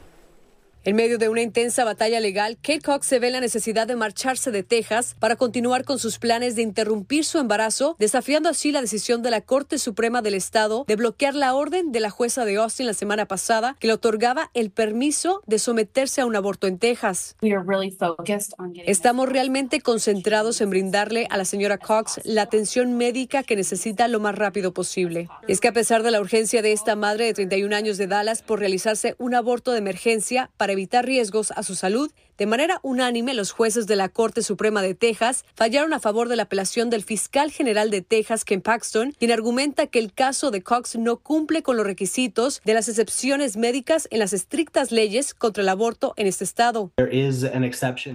En 0.87 0.95
medio 0.95 1.19
de 1.19 1.29
una 1.29 1.43
intensa 1.43 1.85
batalla 1.85 2.21
legal, 2.21 2.59
Kate 2.63 2.81
Cox 2.81 3.09
se 3.09 3.19
ve 3.19 3.33
la 3.33 3.41
necesidad 3.41 3.89
de 3.89 3.97
marcharse 3.97 4.53
de 4.53 4.63
Texas 4.63 5.17
para 5.19 5.35
continuar 5.35 5.85
con 5.85 5.99
sus 5.99 6.21
planes 6.21 6.55
de 6.55 6.63
interrumpir 6.63 7.25
su 7.25 7.41
embarazo, 7.41 7.97
desafiando 7.99 8.49
así 8.49 8.71
la 8.71 8.83
decisión 8.83 9.21
de 9.21 9.33
la 9.33 9.41
Corte 9.41 9.79
Suprema 9.79 10.23
del 10.23 10.35
Estado 10.35 10.85
de 10.87 10.95
bloquear 10.95 11.35
la 11.35 11.57
orden 11.57 11.91
de 11.91 11.99
la 11.99 12.11
jueza 12.11 12.45
de 12.45 12.55
Austin 12.59 12.87
la 12.87 12.95
semana 12.95 13.27
pasada 13.27 13.75
que 13.81 13.89
le 13.89 13.95
otorgaba 13.95 14.53
el 14.55 14.71
permiso 14.71 15.43
de 15.45 15.59
someterse 15.59 16.21
a 16.21 16.27
un 16.27 16.37
aborto 16.37 16.69
en 16.69 16.79
Texas. 16.79 17.35
Estamos 18.87 19.29
realmente 19.29 19.81
concentrados 19.81 20.61
en 20.61 20.71
brindarle 20.71 21.27
a 21.31 21.37
la 21.37 21.47
señora 21.47 21.79
Cox 21.79 22.21
la 22.23 22.43
atención 22.43 22.97
médica 22.97 23.43
que 23.43 23.57
necesita 23.57 24.07
lo 24.07 24.21
más 24.21 24.37
rápido 24.37 24.73
posible. 24.73 25.29
Es 25.49 25.59
que 25.59 25.67
a 25.67 25.73
pesar 25.73 26.05
de 26.05 26.13
la 26.13 26.21
urgencia 26.21 26.63
de 26.63 26.71
esta 26.71 26.95
madre 26.95 27.25
de 27.25 27.35
31 27.35 27.75
años 27.75 27.99
de 27.99 28.07
Dallas 28.07 28.43
por 28.43 28.61
realizarse 28.61 29.17
un 29.19 29.35
aborto 29.35 29.73
de 29.73 29.79
emergencia 29.79 30.49
para 30.57 30.76
evitar 30.77 31.07
riesgos 31.07 31.51
a 31.51 31.63
su 31.63 31.75
salud, 31.75 32.13
De 32.39 32.45
manera 32.45 32.81
unánime, 32.83 33.33
los 33.33 33.51
jueces 33.51 33.87
de 33.87 33.97
la 33.97 34.11
Corte 34.11 34.43
Suprema 34.43 34.83
de 34.83 34.95
Texas 34.95 35.47
fallaron 35.55 35.95
a 35.95 36.01
favor 36.01 36.29
de 36.29 36.37
la 36.37 36.43
apelación 36.43 36.91
del 36.91 37.03
fiscal 37.03 37.51
general 37.51 37.91
de 37.91 38.03
Texas, 38.03 38.45
Ken 38.45 38.61
Paxton, 38.61 39.13
quien 39.19 39.33
argumenta 39.33 39.87
que 39.87 39.99
el 39.99 40.13
caso 40.13 40.51
de 40.51 40.61
Cox 40.61 40.97
no 40.97 41.17
cumple 41.17 41.63
con 41.63 41.79
los 41.79 41.87
requisitos 41.87 42.61
de 42.63 42.75
las 42.75 42.91
excepciones 42.91 43.57
médicas 43.57 44.07
en 44.11 44.19
las 44.19 44.35
estrictas 44.35 44.93
leyes 44.93 45.33
contra 45.33 45.63
el 45.63 45.69
aborto 45.71 46.13
en 46.19 46.27
este 46.27 46.45
estado. 46.45 46.93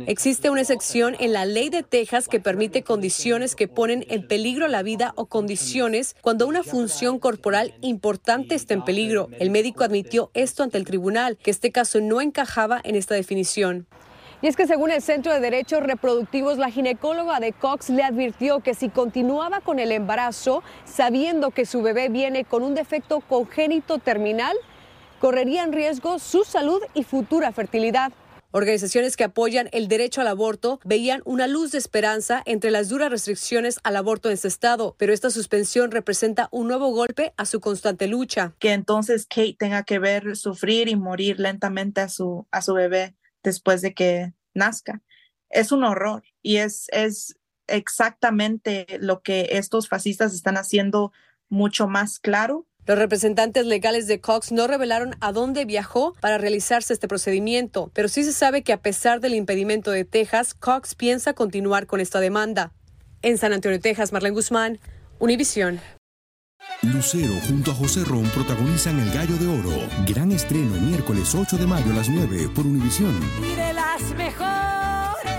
Existe 0.06 0.50
una 0.52 0.62
excepción 0.62 1.16
en 1.20 1.34
la 1.34 1.46
ley 1.46 1.70
de 1.70 1.82
Texas 1.82 2.28
que 2.28 2.40
permite 2.40 2.84
condiciones 2.84 3.56
que 3.56 3.68
ponen 3.68 4.06
en 4.08 4.28
peligro 4.28 4.68
la 4.68 4.84
vida 4.84 5.14
o 5.16 5.26
condiciones 5.26 6.16
cuando 6.22 6.46
una 6.46 6.62
función 6.62 7.18
corporal 7.18 7.74
importante 7.82 8.54
está 8.54 8.76
en 8.76 8.86
peligro. 8.86 9.30
El 9.40 9.50
médico 9.50 9.84
admitió 9.84 10.30
esto 10.36 10.62
ante 10.62 10.78
el 10.78 10.86
tribunal, 10.86 11.38
que 11.38 11.50
este 11.50 11.72
caso 11.72 12.00
no 12.02 12.22
encajaba 12.22 12.80
en 12.84 12.96
esta 12.96 13.16
definición. 13.16 13.88
Y 14.44 14.48
es 14.48 14.56
que 14.56 14.66
según 14.66 14.90
el 14.90 15.04
Centro 15.04 15.32
de 15.32 15.40
Derechos 15.40 15.84
Reproductivos, 15.84 16.58
la 16.58 16.72
ginecóloga 16.72 17.40
de 17.40 17.54
Cox 17.54 17.92
le 17.92 18.02
advirtió 18.02 18.62
que 18.62 18.74
si 18.74 18.90
continuaba 18.90 19.62
con 19.62 19.78
el 19.78 19.92
embarazo, 19.92 20.64
sabiendo 20.84 21.52
que 21.52 21.68
su 21.68 21.84
bebé 21.84 22.10
viene 22.10 22.44
con 22.44 22.64
un 22.64 22.74
defecto 22.74 23.20
congénito 23.20 24.00
terminal, 24.00 24.58
correría 25.20 25.62
en 25.62 25.74
riesgo 25.74 26.18
su 26.18 26.44
salud 26.44 26.82
y 26.96 27.04
futura 27.04 27.52
fertilidad. 27.52 28.12
Organizaciones 28.50 29.16
que 29.16 29.24
apoyan 29.24 29.70
el 29.74 29.88
derecho 29.88 30.22
al 30.22 30.28
aborto 30.28 30.80
veían 30.84 31.22
una 31.24 31.48
luz 31.48 31.72
de 31.72 31.78
esperanza 31.78 32.42
entre 32.46 32.72
las 32.72 32.90
duras 32.90 33.12
restricciones 33.12 33.80
al 33.84 33.96
aborto 33.96 34.28
en 34.28 34.34
este 34.34 34.48
estado, 34.48 34.96
pero 34.98 35.14
esta 35.14 35.30
suspensión 35.30 35.92
representa 35.92 36.50
un 36.52 36.68
nuevo 36.68 36.88
golpe 36.90 37.32
a 37.38 37.46
su 37.46 37.62
constante 37.62 38.08
lucha. 38.08 38.56
Que 38.58 38.74
entonces 38.74 39.28
Kate 39.28 39.56
tenga 39.58 39.84
que 39.84 40.00
ver 40.00 40.36
sufrir 40.36 40.90
y 40.90 40.96
morir 40.96 41.40
lentamente 41.40 42.02
a 42.02 42.10
su, 42.10 42.48
a 42.52 42.64
su 42.64 42.74
bebé 42.74 43.16
después 43.44 43.82
de 43.82 43.94
que 43.94 44.34
nazca. 44.54 45.02
Es 45.50 45.72
un 45.72 45.84
horror 45.84 46.24
y 46.42 46.58
es, 46.58 46.88
es 46.92 47.36
exactamente 47.68 48.86
lo 49.00 49.22
que 49.22 49.50
estos 49.52 49.88
fascistas 49.88 50.34
están 50.34 50.58
haciendo 50.58 51.12
mucho 51.50 51.88
más 51.88 52.20
claro. 52.20 52.66
Los 52.86 52.98
representantes 52.98 53.66
legales 53.66 54.08
de 54.08 54.20
Cox 54.22 54.52
no 54.52 54.66
revelaron 54.66 55.16
a 55.20 55.32
dónde 55.32 55.66
viajó 55.66 56.14
para 56.20 56.38
realizarse 56.38 56.94
este 56.94 57.08
procedimiento, 57.08 57.92
pero 57.94 58.08
sí 58.08 58.24
se 58.24 58.34
sabe 58.34 58.64
que 58.64 58.74
a 58.74 58.82
pesar 58.82 59.20
del 59.20 59.36
impedimento 59.36 59.92
de 59.92 60.04
Texas, 60.04 60.54
Cox 60.56 60.96
piensa 60.96 61.34
continuar 61.34 61.86
con 61.86 62.00
esta 62.00 62.20
demanda. 62.20 62.72
En 63.22 63.38
San 63.38 63.54
Antonio, 63.54 63.80
Texas, 63.80 64.12
Marlene 64.12 64.34
Guzmán, 64.34 64.80
Univisión. 65.20 65.80
Lucero 66.84 67.34
junto 67.48 67.72
a 67.72 67.76
José 67.76 68.04
Ron 68.04 68.24
protagonizan 68.30 69.00
El 69.00 69.12
Gallo 69.12 69.38
de 69.38 69.48
Oro. 69.48 69.88
Gran 70.08 70.32
estreno 70.32 70.76
miércoles 70.82 71.36
8 71.36 71.58
de 71.58 71.68
mayo 71.68 71.92
a 71.92 71.96
las 71.96 72.10
9 72.10 72.50
por 72.56 72.66
Univisión. 72.66 73.14
Y 73.40 73.56
de 73.56 73.74
las 73.74 74.02
mejores. 74.16 75.32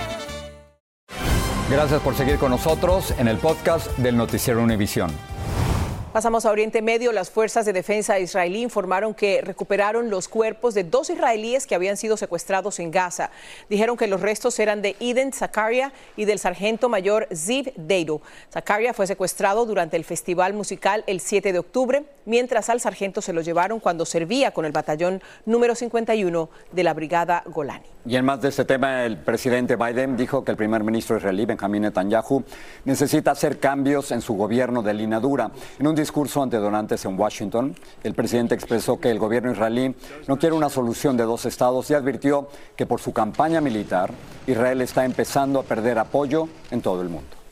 Gracias 1.71 2.01
por 2.03 2.15
seguir 2.15 2.37
con 2.39 2.51
nosotros 2.51 3.13
en 3.19 3.29
el 3.29 3.39
podcast 3.39 3.97
del 3.99 4.17
Noticiero 4.17 4.63
Univisión. 4.63 5.11
Pasamos 6.13 6.45
a 6.45 6.51
Oriente 6.51 6.83
Medio. 6.83 7.11
Las 7.11 7.31
fuerzas 7.31 7.65
de 7.65 7.73
defensa 7.73 8.19
israelí 8.19 8.61
informaron 8.61 9.15
que 9.15 9.41
recuperaron 9.41 10.11
los 10.11 10.29
cuerpos 10.29 10.75
de 10.75 10.85
dos 10.85 11.09
israelíes 11.09 11.67
que 11.67 11.75
habían 11.75 11.97
sido 11.97 12.19
secuestrados 12.19 12.81
en 12.81 12.91
Gaza. 12.91 13.31
Dijeron 13.71 13.97
que 13.97 14.07
los 14.07 14.21
restos 14.21 14.59
eran 14.59 14.83
de 14.83 14.95
Eden 15.01 15.33
Zakaria 15.33 15.91
y 16.15 16.27
del 16.27 16.39
sargento 16.39 16.91
mayor 16.91 17.29
Ziv 17.35 17.73
Deiro. 17.77 18.21
Zakaria 18.53 18.93
fue 18.93 19.07
secuestrado 19.07 19.65
durante 19.65 19.97
el 19.97 20.05
festival 20.05 20.53
musical 20.53 21.03
el 21.07 21.19
7 21.21 21.51
de 21.51 21.59
octubre, 21.59 22.05
mientras 22.27 22.69
al 22.69 22.81
sargento 22.81 23.23
se 23.23 23.33
lo 23.33 23.41
llevaron 23.41 23.81
cuando 23.81 24.05
servía 24.05 24.51
con 24.51 24.67
el 24.67 24.73
batallón 24.73 25.23
número 25.47 25.75
51 25.75 26.51
de 26.73 26.85
la 26.85 26.93
Brigada 26.93 27.43
Golani. 27.47 27.87
Y 28.05 28.17
en 28.17 28.25
más 28.25 28.43
de 28.43 28.51
este 28.51 28.67
tema, 28.67 29.05
el 29.05 29.17
presidente 29.17 29.77
Biden 29.77 30.17
dijo 30.17 30.45
que 30.45 30.51
el 30.51 30.57
primer 30.57 30.83
ministro 30.83 31.17
israelí, 31.17 31.47
Benjamin 31.47 31.83
Netanyahu, 31.83 32.45
necesita 32.85 33.31
hacer 33.31 33.61
cambios 33.61 34.11
en 34.11 34.21
su 34.21 34.35
gobierno 34.35 34.83
de 34.83 34.93
línea 34.93 35.21
dura. 35.21 35.53
En 35.79 35.87
discurso 36.03 36.43
ante 36.43 36.57
donantes 36.57 37.05
en 37.05 37.19
Washington, 37.19 37.77
el 38.03 38.15
presidente 38.15 38.55
expresó 38.57 38.99
que 38.99 39.11
el 39.11 39.21
gobierno 39.21 39.53
israelí 39.53 39.95
no 40.27 40.37
quiere 40.37 40.57
una 40.57 40.69
solución 40.69 41.17
de 41.17 41.23
dos 41.23 41.47
estados 41.47 41.89
y 41.91 41.95
advirtió 41.95 42.49
que 42.77 42.87
por 42.87 43.01
su 43.01 43.13
campaña 43.13 43.61
militar, 43.61 44.13
Israel 44.47 44.83
está 44.83 45.05
empezando 45.05 45.61
a 45.61 45.63
perder 45.63 45.99
apoyo 45.99 46.49
en 46.73 46.83
todo 46.83 47.03
el 47.03 47.09
mundo. 47.09 47.43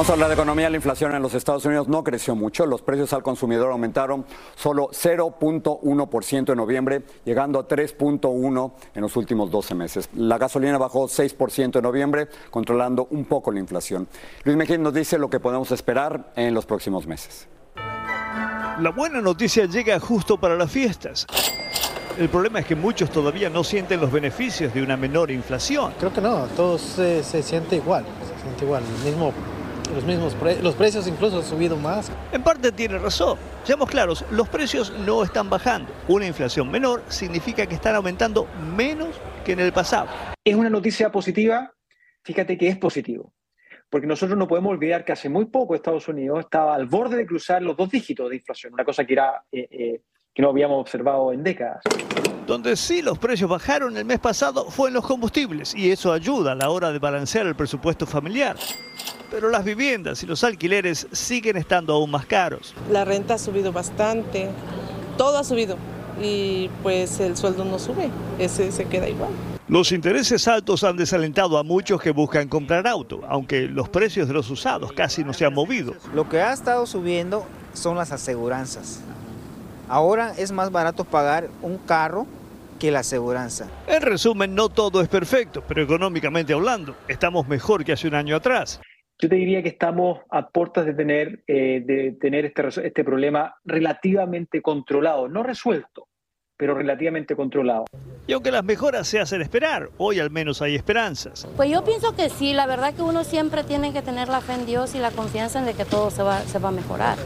Vamos 0.00 0.08
a 0.08 0.12
hablar 0.14 0.28
de 0.28 0.34
economía. 0.34 0.70
La 0.70 0.76
inflación 0.76 1.14
en 1.14 1.20
los 1.20 1.34
Estados 1.34 1.64
Unidos 1.66 1.86
no 1.88 2.02
creció 2.02 2.34
mucho. 2.34 2.64
Los 2.64 2.80
precios 2.80 3.12
al 3.12 3.22
consumidor 3.22 3.70
aumentaron 3.70 4.24
solo 4.54 4.88
0.1% 4.92 6.52
en 6.52 6.56
noviembre, 6.56 7.02
llegando 7.24 7.58
a 7.58 7.68
3.1% 7.68 8.72
en 8.94 9.02
los 9.02 9.16
últimos 9.16 9.50
12 9.50 9.74
meses. 9.74 10.08
La 10.14 10.38
gasolina 10.38 10.78
bajó 10.78 11.06
6% 11.06 11.76
en 11.76 11.82
noviembre, 11.82 12.28
controlando 12.50 13.08
un 13.10 13.26
poco 13.26 13.52
la 13.52 13.58
inflación. 13.58 14.08
Luis 14.44 14.56
Mejín 14.56 14.82
nos 14.82 14.94
dice 14.94 15.18
lo 15.18 15.28
que 15.28 15.38
podemos 15.38 15.70
esperar 15.70 16.32
en 16.34 16.54
los 16.54 16.64
próximos 16.64 17.06
meses. 17.06 17.46
La 18.80 18.88
buena 18.88 19.20
noticia 19.20 19.66
llega 19.66 20.00
justo 20.00 20.38
para 20.38 20.56
las 20.56 20.70
fiestas. 20.70 21.26
El 22.18 22.30
problema 22.30 22.60
es 22.60 22.66
que 22.66 22.74
muchos 22.74 23.10
todavía 23.10 23.50
no 23.50 23.62
sienten 23.62 24.00
los 24.00 24.10
beneficios 24.10 24.72
de 24.72 24.82
una 24.82 24.96
menor 24.96 25.30
inflación. 25.30 25.92
Creo 25.98 26.10
que 26.10 26.22
no, 26.22 26.46
todo 26.56 26.78
se, 26.78 27.22
se 27.22 27.42
siente 27.42 27.76
igual, 27.76 28.06
se 28.26 28.42
siente 28.42 28.64
igual, 28.64 28.82
el 28.82 29.04
mismo 29.04 29.34
los 29.94 30.04
mismos 30.04 30.34
pre 30.34 30.62
los 30.62 30.74
precios 30.76 31.06
incluso 31.06 31.38
han 31.38 31.44
subido 31.44 31.76
más. 31.76 32.10
En 32.32 32.42
parte 32.42 32.72
tiene 32.72 32.96
razón. 32.96 33.36
Seamos 33.64 33.90
claros, 33.90 34.24
los 34.30 34.48
precios 34.48 34.94
no 35.04 35.24
están 35.24 35.50
bajando. 35.50 35.92
Una 36.08 36.26
inflación 36.26 36.70
menor 36.70 37.02
significa 37.08 37.66
que 37.66 37.74
están 37.74 37.96
aumentando 37.96 38.48
menos 38.74 39.08
que 39.44 39.52
en 39.52 39.60
el 39.60 39.74
pasado. 39.74 40.08
Es 40.42 40.54
una 40.54 40.70
noticia 40.70 41.12
positiva, 41.12 41.74
fíjate 42.22 42.56
que 42.56 42.68
es 42.68 42.78
positivo, 42.78 43.34
porque 43.90 44.06
nosotros 44.06 44.38
no 44.38 44.46
podemos 44.46 44.70
olvidar 44.70 45.04
que 45.04 45.12
hace 45.12 45.28
muy 45.28 45.46
poco 45.46 45.74
Estados 45.74 46.06
Unidos 46.08 46.40
estaba 46.40 46.74
al 46.74 46.86
borde 46.86 47.16
de 47.16 47.26
cruzar 47.26 47.60
los 47.60 47.76
dos 47.76 47.90
dígitos 47.90 48.30
de 48.30 48.36
inflación, 48.36 48.72
una 48.72 48.84
cosa 48.84 49.04
que, 49.04 49.12
era, 49.12 49.42
eh, 49.50 49.68
eh, 49.70 50.00
que 50.32 50.42
no 50.42 50.50
habíamos 50.50 50.80
observado 50.80 51.32
en 51.32 51.42
décadas. 51.42 51.82
Donde 52.46 52.76
sí 52.76 53.02
los 53.02 53.18
precios 53.18 53.50
bajaron 53.50 53.96
el 53.96 54.04
mes 54.04 54.20
pasado 54.20 54.70
fue 54.70 54.88
en 54.88 54.94
los 54.94 55.06
combustibles 55.06 55.74
y 55.74 55.90
eso 55.90 56.12
ayuda 56.12 56.52
a 56.52 56.54
la 56.54 56.70
hora 56.70 56.92
de 56.92 56.98
balancear 57.00 57.46
el 57.46 57.56
presupuesto 57.56 58.06
familiar. 58.06 58.56
Pero 59.30 59.50
las 59.50 59.64
viviendas 59.64 60.22
y 60.22 60.26
los 60.26 60.42
alquileres 60.42 61.06
siguen 61.12 61.56
estando 61.56 61.92
aún 61.94 62.10
más 62.10 62.26
caros. 62.26 62.74
La 62.90 63.04
renta 63.04 63.34
ha 63.34 63.38
subido 63.38 63.72
bastante, 63.72 64.48
todo 65.16 65.38
ha 65.38 65.44
subido 65.44 65.76
y 66.20 66.68
pues 66.82 67.20
el 67.20 67.36
sueldo 67.36 67.64
no 67.64 67.78
sube, 67.78 68.08
ese 68.38 68.70
se 68.72 68.86
queda 68.86 69.08
igual. 69.08 69.30
Los 69.70 69.92
intereses 69.92 70.48
altos 70.48 70.82
han 70.82 70.96
desalentado 70.96 71.56
a 71.56 71.62
muchos 71.62 72.02
que 72.02 72.10
buscan 72.10 72.48
comprar 72.48 72.88
auto, 72.88 73.20
aunque 73.28 73.68
los 73.68 73.88
precios 73.88 74.26
de 74.26 74.34
los 74.34 74.50
usados 74.50 74.92
casi 74.92 75.22
no 75.22 75.32
se 75.32 75.44
han 75.44 75.54
movido. 75.54 75.94
Lo 76.12 76.28
que 76.28 76.40
ha 76.40 76.52
estado 76.52 76.86
subiendo 76.86 77.46
son 77.72 77.96
las 77.96 78.10
aseguranzas. 78.10 79.00
Ahora 79.88 80.32
es 80.36 80.50
más 80.50 80.72
barato 80.72 81.04
pagar 81.04 81.50
un 81.62 81.78
carro 81.78 82.26
que 82.80 82.90
la 82.90 82.98
aseguranza. 82.98 83.70
En 83.86 84.02
resumen, 84.02 84.56
no 84.56 84.70
todo 84.70 85.02
es 85.02 85.08
perfecto, 85.08 85.62
pero 85.68 85.82
económicamente 85.84 86.52
hablando, 86.52 86.96
estamos 87.06 87.46
mejor 87.46 87.84
que 87.84 87.92
hace 87.92 88.08
un 88.08 88.16
año 88.16 88.34
atrás. 88.34 88.80
Yo 89.20 89.28
te 89.28 89.36
diría 89.36 89.62
que 89.62 89.68
estamos 89.68 90.18
a 90.30 90.48
puertas 90.48 90.84
de 90.84 90.94
tener, 90.94 91.44
eh, 91.46 91.80
de 91.86 92.16
tener 92.20 92.44
este, 92.44 92.88
este 92.88 93.04
problema 93.04 93.54
relativamente 93.64 94.62
controlado, 94.62 95.28
no 95.28 95.44
resuelto, 95.44 96.08
pero 96.60 96.74
relativamente 96.74 97.34
controlado. 97.34 97.86
Y 98.26 98.34
aunque 98.34 98.50
las 98.52 98.62
mejoras 98.62 99.08
se 99.08 99.18
hacen 99.18 99.40
esperar, 99.40 99.88
hoy 99.96 100.20
al 100.20 100.30
menos 100.30 100.60
hay 100.60 100.76
esperanzas. 100.76 101.48
Pues 101.56 101.70
yo 101.70 101.82
pienso 101.82 102.14
que 102.14 102.28
sí, 102.28 102.52
la 102.52 102.66
verdad 102.66 102.92
que 102.92 103.00
uno 103.00 103.24
siempre 103.24 103.64
tiene 103.64 103.94
que 103.94 104.02
tener 104.02 104.28
la 104.28 104.42
fe 104.42 104.52
en 104.52 104.66
Dios 104.66 104.94
y 104.94 104.98
la 104.98 105.10
confianza 105.10 105.58
en 105.58 105.64
de 105.64 105.72
que 105.72 105.86
todo 105.86 106.10
se 106.10 106.22
va, 106.22 106.42
se 106.42 106.58
va 106.58 106.68
a 106.68 106.72
mejorar. 106.72 107.16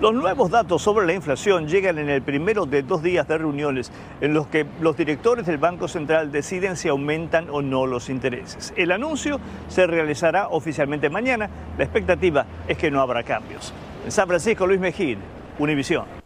Los 0.00 0.12
nuevos 0.12 0.50
datos 0.50 0.82
sobre 0.82 1.06
la 1.06 1.14
inflación 1.14 1.68
llegan 1.68 1.98
en 1.98 2.10
el 2.10 2.20
primero 2.20 2.66
de 2.66 2.82
dos 2.82 3.00
días 3.00 3.28
de 3.28 3.38
reuniones 3.38 3.92
en 4.20 4.34
los 4.34 4.48
que 4.48 4.66
los 4.80 4.96
directores 4.96 5.46
del 5.46 5.58
Banco 5.58 5.86
Central 5.86 6.32
deciden 6.32 6.76
si 6.76 6.88
aumentan 6.88 7.48
o 7.50 7.62
no 7.62 7.86
los 7.86 8.10
intereses. 8.10 8.74
El 8.76 8.90
anuncio 8.90 9.38
se 9.68 9.86
realizará 9.86 10.48
oficialmente 10.48 11.08
mañana. 11.08 11.48
La 11.78 11.84
expectativa 11.84 12.44
es 12.66 12.76
que 12.76 12.90
no 12.90 13.00
habrá 13.00 13.22
cambios. 13.22 13.72
En 14.04 14.10
San 14.10 14.26
Francisco, 14.26 14.66
Luis 14.66 14.80
Mejía, 14.80 15.16
Univisión. 15.60 16.23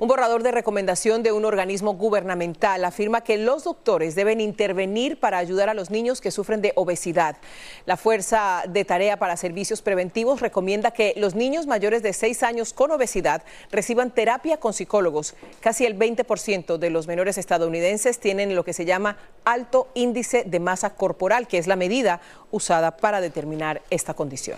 Un 0.00 0.08
borrador 0.08 0.42
de 0.42 0.50
recomendación 0.50 1.22
de 1.22 1.30
un 1.30 1.44
organismo 1.44 1.92
gubernamental 1.92 2.86
afirma 2.86 3.20
que 3.20 3.36
los 3.36 3.64
doctores 3.64 4.14
deben 4.14 4.40
intervenir 4.40 5.20
para 5.20 5.36
ayudar 5.36 5.68
a 5.68 5.74
los 5.74 5.90
niños 5.90 6.22
que 6.22 6.30
sufren 6.30 6.62
de 6.62 6.72
obesidad. 6.74 7.36
La 7.84 7.98
Fuerza 7.98 8.62
de 8.66 8.86
Tarea 8.86 9.18
para 9.18 9.36
Servicios 9.36 9.82
Preventivos 9.82 10.40
recomienda 10.40 10.92
que 10.92 11.12
los 11.18 11.34
niños 11.34 11.66
mayores 11.66 12.02
de 12.02 12.14
6 12.14 12.42
años 12.44 12.72
con 12.72 12.90
obesidad 12.92 13.42
reciban 13.70 14.10
terapia 14.10 14.56
con 14.56 14.72
psicólogos. 14.72 15.34
Casi 15.60 15.84
el 15.84 15.98
20% 15.98 16.78
de 16.78 16.88
los 16.88 17.06
menores 17.06 17.36
estadounidenses 17.36 18.18
tienen 18.18 18.54
lo 18.54 18.64
que 18.64 18.72
se 18.72 18.86
llama 18.86 19.18
alto 19.44 19.88
índice 19.92 20.44
de 20.44 20.60
masa 20.60 20.94
corporal, 20.94 21.46
que 21.46 21.58
es 21.58 21.66
la 21.66 21.76
medida 21.76 22.22
usada 22.50 22.96
para 22.96 23.20
determinar 23.20 23.82
esta 23.90 24.14
condición. 24.14 24.56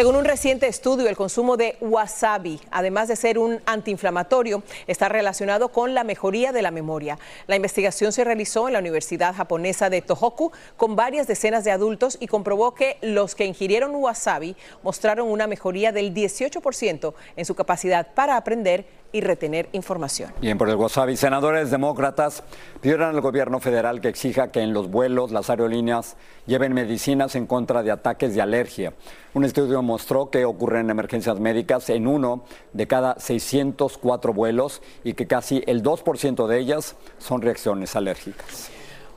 Según 0.00 0.16
un 0.16 0.24
reciente 0.24 0.66
estudio, 0.66 1.10
el 1.10 1.14
consumo 1.14 1.58
de 1.58 1.76
wasabi, 1.82 2.58
además 2.70 3.08
de 3.08 3.16
ser 3.16 3.38
un 3.38 3.60
antiinflamatorio, 3.66 4.62
está 4.86 5.10
relacionado 5.10 5.72
con 5.72 5.92
la 5.92 6.04
mejoría 6.04 6.52
de 6.52 6.62
la 6.62 6.70
memoria. 6.70 7.18
La 7.46 7.56
investigación 7.56 8.10
se 8.10 8.24
realizó 8.24 8.66
en 8.66 8.72
la 8.72 8.78
Universidad 8.78 9.34
Japonesa 9.34 9.90
de 9.90 10.00
Tohoku 10.00 10.52
con 10.78 10.96
varias 10.96 11.26
decenas 11.26 11.64
de 11.64 11.72
adultos 11.72 12.16
y 12.18 12.28
comprobó 12.28 12.74
que 12.74 12.96
los 13.02 13.34
que 13.34 13.44
ingirieron 13.44 13.94
wasabi 13.94 14.56
mostraron 14.82 15.28
una 15.28 15.46
mejoría 15.46 15.92
del 15.92 16.14
18% 16.14 17.12
en 17.36 17.44
su 17.44 17.54
capacidad 17.54 18.14
para 18.14 18.38
aprender 18.38 18.86
y 19.12 19.20
retener 19.20 19.68
información. 19.72 20.32
Bien, 20.40 20.58
por 20.58 20.68
el 20.68 20.76
wasabi, 20.76 21.16
senadores 21.16 21.70
demócratas 21.70 22.42
pidieron 22.80 23.14
al 23.14 23.20
gobierno 23.20 23.60
federal 23.60 24.00
que 24.00 24.08
exija 24.08 24.50
que 24.50 24.60
en 24.60 24.72
los 24.72 24.90
vuelos 24.90 25.30
las 25.30 25.50
aerolíneas 25.50 26.16
lleven 26.46 26.74
medicinas 26.74 27.34
en 27.34 27.46
contra 27.46 27.82
de 27.82 27.90
ataques 27.90 28.34
de 28.34 28.42
alergia. 28.42 28.92
Un 29.34 29.44
estudio 29.44 29.82
mostró 29.82 30.30
que 30.30 30.44
ocurren 30.44 30.90
emergencias 30.90 31.38
médicas 31.38 31.90
en 31.90 32.06
uno 32.06 32.44
de 32.72 32.86
cada 32.86 33.18
604 33.18 34.32
vuelos 34.32 34.82
y 35.04 35.14
que 35.14 35.26
casi 35.26 35.62
el 35.66 35.82
2% 35.82 36.46
de 36.46 36.58
ellas 36.58 36.96
son 37.18 37.42
reacciones 37.42 37.96
alérgicas. 37.96 38.70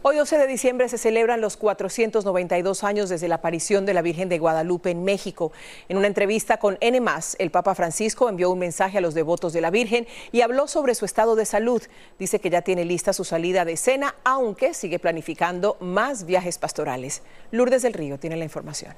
Hoy 0.05 0.17
12 0.17 0.37
de 0.37 0.47
diciembre 0.47 0.89
se 0.89 0.97
celebran 0.97 1.39
los 1.39 1.55
492 1.55 2.83
años 2.83 3.07
desde 3.07 3.29
la 3.29 3.35
aparición 3.35 3.85
de 3.85 3.93
la 3.93 4.01
Virgen 4.01 4.27
de 4.27 4.37
Guadalupe 4.37 4.91
en 4.91 5.05
México. 5.05 5.53
En 5.87 5.95
una 5.95 6.07
entrevista 6.07 6.57
con 6.57 6.77
N+, 6.81 7.01
el 7.39 7.51
Papa 7.51 7.73
Francisco 7.73 8.27
envió 8.27 8.51
un 8.51 8.59
mensaje 8.59 8.97
a 8.97 9.01
los 9.01 9.13
devotos 9.13 9.53
de 9.53 9.61
la 9.61 9.69
Virgen 9.69 10.05
y 10.33 10.41
habló 10.41 10.67
sobre 10.67 10.93
su 10.95 11.05
estado 11.05 11.37
de 11.37 11.45
salud. 11.45 11.81
Dice 12.19 12.41
que 12.41 12.49
ya 12.49 12.63
tiene 12.63 12.83
lista 12.83 13.13
su 13.13 13.23
salida 13.23 13.63
de 13.63 13.77
cena, 13.77 14.15
aunque 14.25 14.73
sigue 14.73 14.99
planificando 14.99 15.77
más 15.79 16.25
viajes 16.25 16.57
pastorales. 16.57 17.21
Lourdes 17.51 17.83
del 17.83 17.93
Río 17.93 18.19
tiene 18.19 18.35
la 18.35 18.43
información. 18.43 18.93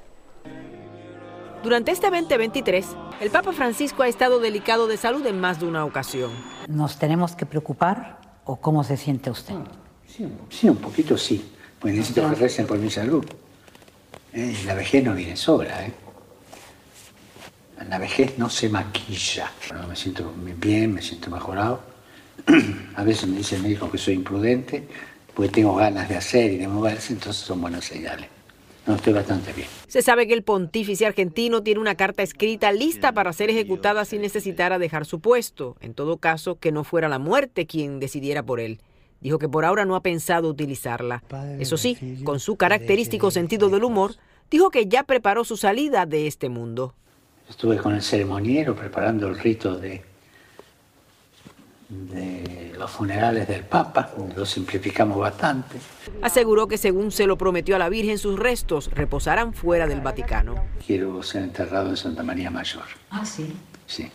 Durante 1.62 1.92
este 1.92 2.10
2023, 2.10 2.84
el 3.20 3.30
Papa 3.30 3.52
Francisco 3.52 4.02
ha 4.02 4.08
estado 4.08 4.40
delicado 4.40 4.88
de 4.88 4.96
salud 4.96 5.24
en 5.24 5.38
más 5.38 5.60
de 5.60 5.66
una 5.66 5.84
ocasión. 5.84 6.32
¿Nos 6.66 6.98
tenemos 6.98 7.36
que 7.36 7.46
preocupar 7.46 8.18
o 8.44 8.56
cómo 8.56 8.82
se 8.82 8.96
siente 8.96 9.30
usted? 9.30 9.54
Sí, 10.50 10.68
un 10.68 10.76
poquito 10.76 11.18
sí, 11.18 11.44
pues 11.78 11.94
necesito 11.94 12.28
que 12.28 12.34
recen 12.34 12.66
por 12.66 12.78
mi 12.78 12.90
salud. 12.90 13.24
¿Eh? 14.32 14.54
La 14.66 14.74
vejez 14.74 15.04
no 15.04 15.14
viene 15.14 15.36
sola. 15.36 15.86
¿eh? 15.86 15.92
La 17.88 17.98
vejez 17.98 18.38
no 18.38 18.48
se 18.48 18.68
maquilla. 18.68 19.50
Bueno, 19.68 19.88
me 19.88 19.96
siento 19.96 20.32
bien, 20.58 20.94
me 20.94 21.02
siento 21.02 21.30
mejorado. 21.30 21.80
A 22.96 23.04
veces 23.04 23.28
me 23.28 23.38
dice 23.38 23.56
el 23.56 23.62
médico 23.62 23.90
que 23.90 23.98
soy 23.98 24.14
imprudente, 24.14 24.86
porque 25.34 25.50
tengo 25.50 25.74
ganas 25.74 26.08
de 26.08 26.16
hacer 26.16 26.52
y 26.52 26.56
de 26.56 26.68
moverse, 26.68 27.12
entonces 27.12 27.42
son 27.42 27.60
buenas 27.60 27.84
señales. 27.84 28.28
No, 28.86 28.94
estoy 28.94 29.12
bastante 29.12 29.52
bien. 29.52 29.68
Se 29.88 30.00
sabe 30.00 30.28
que 30.28 30.34
el 30.34 30.44
pontífice 30.44 31.06
argentino 31.06 31.62
tiene 31.62 31.80
una 31.80 31.96
carta 31.96 32.22
escrita 32.22 32.70
lista 32.70 33.12
para 33.12 33.32
ser 33.32 33.50
ejecutada 33.50 34.04
sin 34.04 34.22
necesitar 34.22 34.72
a 34.72 34.78
dejar 34.78 35.06
su 35.06 35.18
puesto. 35.18 35.76
En 35.80 35.92
todo 35.92 36.18
caso, 36.18 36.60
que 36.60 36.70
no 36.70 36.84
fuera 36.84 37.08
la 37.08 37.18
muerte 37.18 37.66
quien 37.66 37.98
decidiera 37.98 38.44
por 38.44 38.60
él. 38.60 38.80
Dijo 39.20 39.38
que 39.38 39.48
por 39.48 39.64
ahora 39.64 39.84
no 39.84 39.96
ha 39.96 40.02
pensado 40.02 40.48
utilizarla. 40.48 41.22
Eso 41.58 41.76
sí, 41.76 42.22
con 42.24 42.40
su 42.40 42.56
característico 42.56 43.30
sentido 43.30 43.68
del 43.68 43.84
humor, 43.84 44.14
dijo 44.50 44.70
que 44.70 44.86
ya 44.86 45.02
preparó 45.02 45.44
su 45.44 45.56
salida 45.56 46.06
de 46.06 46.26
este 46.26 46.48
mundo. 46.48 46.94
Estuve 47.48 47.78
con 47.78 47.94
el 47.94 48.02
ceremoniero 48.02 48.74
preparando 48.74 49.28
el 49.28 49.38
rito 49.38 49.76
de, 49.78 50.02
de 51.88 52.74
los 52.76 52.90
funerales 52.90 53.46
del 53.46 53.62
Papa, 53.62 54.10
lo 54.36 54.44
simplificamos 54.44 55.18
bastante. 55.18 55.78
Aseguró 56.22 56.66
que 56.66 56.76
según 56.76 57.12
se 57.12 57.26
lo 57.26 57.38
prometió 57.38 57.76
a 57.76 57.78
la 57.78 57.88
Virgen, 57.88 58.18
sus 58.18 58.38
restos 58.38 58.90
reposarán 58.92 59.54
fuera 59.54 59.86
del 59.86 60.00
Vaticano. 60.00 60.56
Quiero 60.84 61.22
ser 61.22 61.44
enterrado 61.44 61.90
en 61.90 61.96
Santa 61.96 62.22
María 62.22 62.50
Mayor. 62.50 62.84
Ah, 63.10 63.24
sí. 63.24 63.52
Sí 63.86 64.10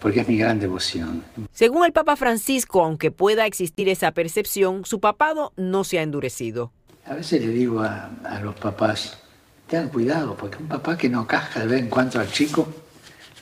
porque 0.00 0.20
es 0.20 0.28
mi 0.28 0.36
gran 0.36 0.60
devoción. 0.60 1.24
Según 1.52 1.84
el 1.84 1.92
Papa 1.92 2.16
Francisco, 2.16 2.82
aunque 2.84 3.10
pueda 3.10 3.46
existir 3.46 3.88
esa 3.88 4.12
percepción, 4.12 4.84
su 4.84 5.00
papado 5.00 5.52
no 5.56 5.84
se 5.84 5.98
ha 5.98 6.02
endurecido. 6.02 6.72
A 7.06 7.14
veces 7.14 7.42
le 7.42 7.48
digo 7.48 7.80
a, 7.80 8.10
los 8.42 8.54
papás, 8.54 9.18
tengan 9.66 9.88
cuidado, 9.90 10.36
porque 10.36 10.58
un 10.58 10.68
papá 10.68 10.96
que 10.96 11.08
no 11.08 11.26
casca 11.26 11.60
de 11.60 11.66
vez 11.66 11.80
en 11.80 11.88
cuando 11.88 12.18
al 12.18 12.30
chico, 12.30 12.66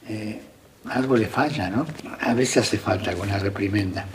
eh, 0.09 0.41
algo 0.89 1.17
le 1.17 1.27
falla, 1.27 1.71
¿no? 1.71 1.87
A 2.21 2.35
veces 2.35 2.59
hace 2.59 2.79
falta 2.79 3.11
alguna 3.11 3.39
reprimenda, 3.39 4.07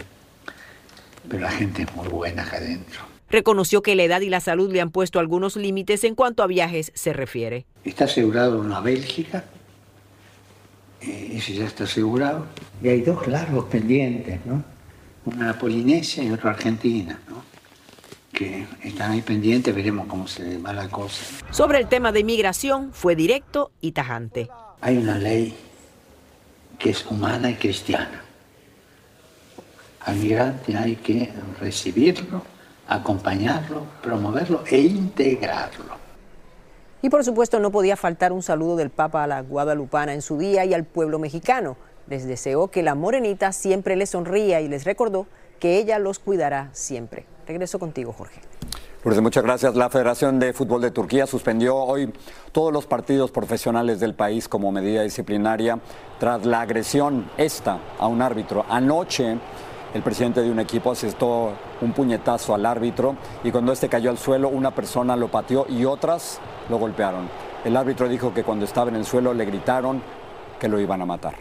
pero 1.29 1.43
la 1.43 1.51
gente 1.51 1.83
es 1.83 1.95
muy 1.95 2.07
buena 2.09 2.43
acá 2.43 2.57
adentro. 2.57 3.01
Reconoció 3.29 3.81
que 3.81 3.95
la 3.95 4.03
edad 4.03 4.21
y 4.21 4.29
la 4.29 4.39
salud 4.39 4.71
le 4.71 4.79
han 4.79 4.91
puesto 4.91 5.19
algunos 5.19 5.57
límites 5.57 6.03
en 6.05 6.15
cuanto 6.15 6.43
a 6.43 6.47
viajes 6.47 6.91
se 6.95 7.11
refiere. 7.11 7.65
Está 7.83 8.05
asegurado 8.05 8.59
una 8.59 8.79
Bélgica, 8.79 9.43
ese 11.01 11.53
ya 11.53 11.65
está 11.65 11.85
asegurado. 11.85 12.45
Y 12.81 12.89
hay 12.89 13.01
dos 13.01 13.27
largos 13.27 13.65
pendientes, 13.65 14.39
¿no? 14.45 14.63
Una 15.25 15.57
Polinesia 15.57 16.23
y 16.23 16.31
otra 16.31 16.51
Argentina, 16.51 17.19
¿no? 17.29 17.43
que 18.37 18.67
están 18.83 19.13
ahí 19.13 19.21
pendientes, 19.21 19.73
veremos 19.73 20.05
cómo 20.05 20.27
se 20.27 20.59
va 20.59 20.71
la 20.71 20.87
cosa. 20.89 21.25
Sobre 21.49 21.79
el 21.79 21.87
tema 21.87 22.11
de 22.11 22.19
inmigración, 22.19 22.91
fue 22.93 23.15
directo 23.15 23.71
y 23.81 23.93
tajante. 23.93 24.47
Hay 24.79 24.97
una 24.97 25.17
ley 25.17 25.55
que 26.77 26.91
es 26.91 27.03
humana 27.07 27.49
y 27.49 27.55
cristiana. 27.55 28.21
Al 30.01 30.17
migrante 30.17 30.77
hay 30.77 30.97
que 30.97 31.31
recibirlo, 31.59 32.43
acompañarlo, 32.87 33.85
promoverlo 34.03 34.63
e 34.69 34.81
integrarlo. 34.81 36.06
Y 37.01 37.09
por 37.09 37.23
supuesto 37.23 37.59
no 37.59 37.71
podía 37.71 37.95
faltar 37.95 38.31
un 38.31 38.41
saludo 38.41 38.75
del 38.75 38.89
Papa 38.89 39.23
a 39.23 39.27
la 39.27 39.41
guadalupana 39.41 40.13
en 40.13 40.21
su 40.21 40.37
día 40.37 40.65
y 40.65 40.73
al 40.73 40.83
pueblo 40.83 41.19
mexicano. 41.19 41.77
Les 42.07 42.25
deseó 42.25 42.69
que 42.69 42.83
la 42.83 42.95
morenita 42.95 43.51
siempre 43.51 43.95
les 43.95 44.09
sonría 44.09 44.61
y 44.61 44.67
les 44.67 44.83
recordó 44.83 45.27
que 45.59 45.77
ella 45.77 45.99
los 45.99 46.19
cuidará 46.19 46.69
siempre. 46.73 47.25
Regreso 47.45 47.79
contigo, 47.79 48.13
Jorge. 48.13 48.41
Lourdes, 49.03 49.21
muchas 49.21 49.43
gracias. 49.43 49.75
La 49.75 49.89
Federación 49.89 50.39
de 50.39 50.51
Fútbol 50.53 50.81
de 50.81 50.91
Turquía 50.91 51.27
suspendió 51.27 51.77
hoy 51.77 52.11
todos 52.51 52.73
los 52.73 52.87
partidos 52.87 53.31
profesionales 53.31 53.99
del 53.99 54.13
país 54.15 54.49
como 54.49 54.71
medida 54.71 55.03
disciplinaria 55.03 55.79
tras 56.19 56.45
la 56.45 56.61
agresión 56.61 57.29
esta 57.37 57.79
a 57.99 58.07
un 58.07 58.21
árbitro. 58.21 58.65
Anoche 58.67 59.37
el 59.93 60.01
presidente 60.01 60.41
de 60.41 60.51
un 60.51 60.59
equipo 60.59 60.91
asestó 60.91 61.53
un 61.81 61.93
puñetazo 61.93 62.53
al 62.53 62.65
árbitro 62.65 63.15
y 63.43 63.51
cuando 63.51 63.71
este 63.71 63.89
cayó 63.89 64.09
al 64.09 64.17
suelo 64.17 64.49
una 64.49 64.71
persona 64.71 65.15
lo 65.15 65.29
pateó 65.29 65.65
y 65.69 65.85
otras 65.85 66.39
lo 66.69 66.77
golpearon. 66.77 67.29
El 67.63 67.75
árbitro 67.75 68.07
dijo 68.07 68.33
que 68.33 68.43
cuando 68.43 68.65
estaba 68.65 68.89
en 68.89 68.95
el 68.95 69.05
suelo 69.05 69.33
le 69.33 69.45
gritaron 69.45 70.01
que 70.59 70.67
lo 70.67 70.79
iban 70.79 71.01
a 71.01 71.05
matar. 71.05 71.35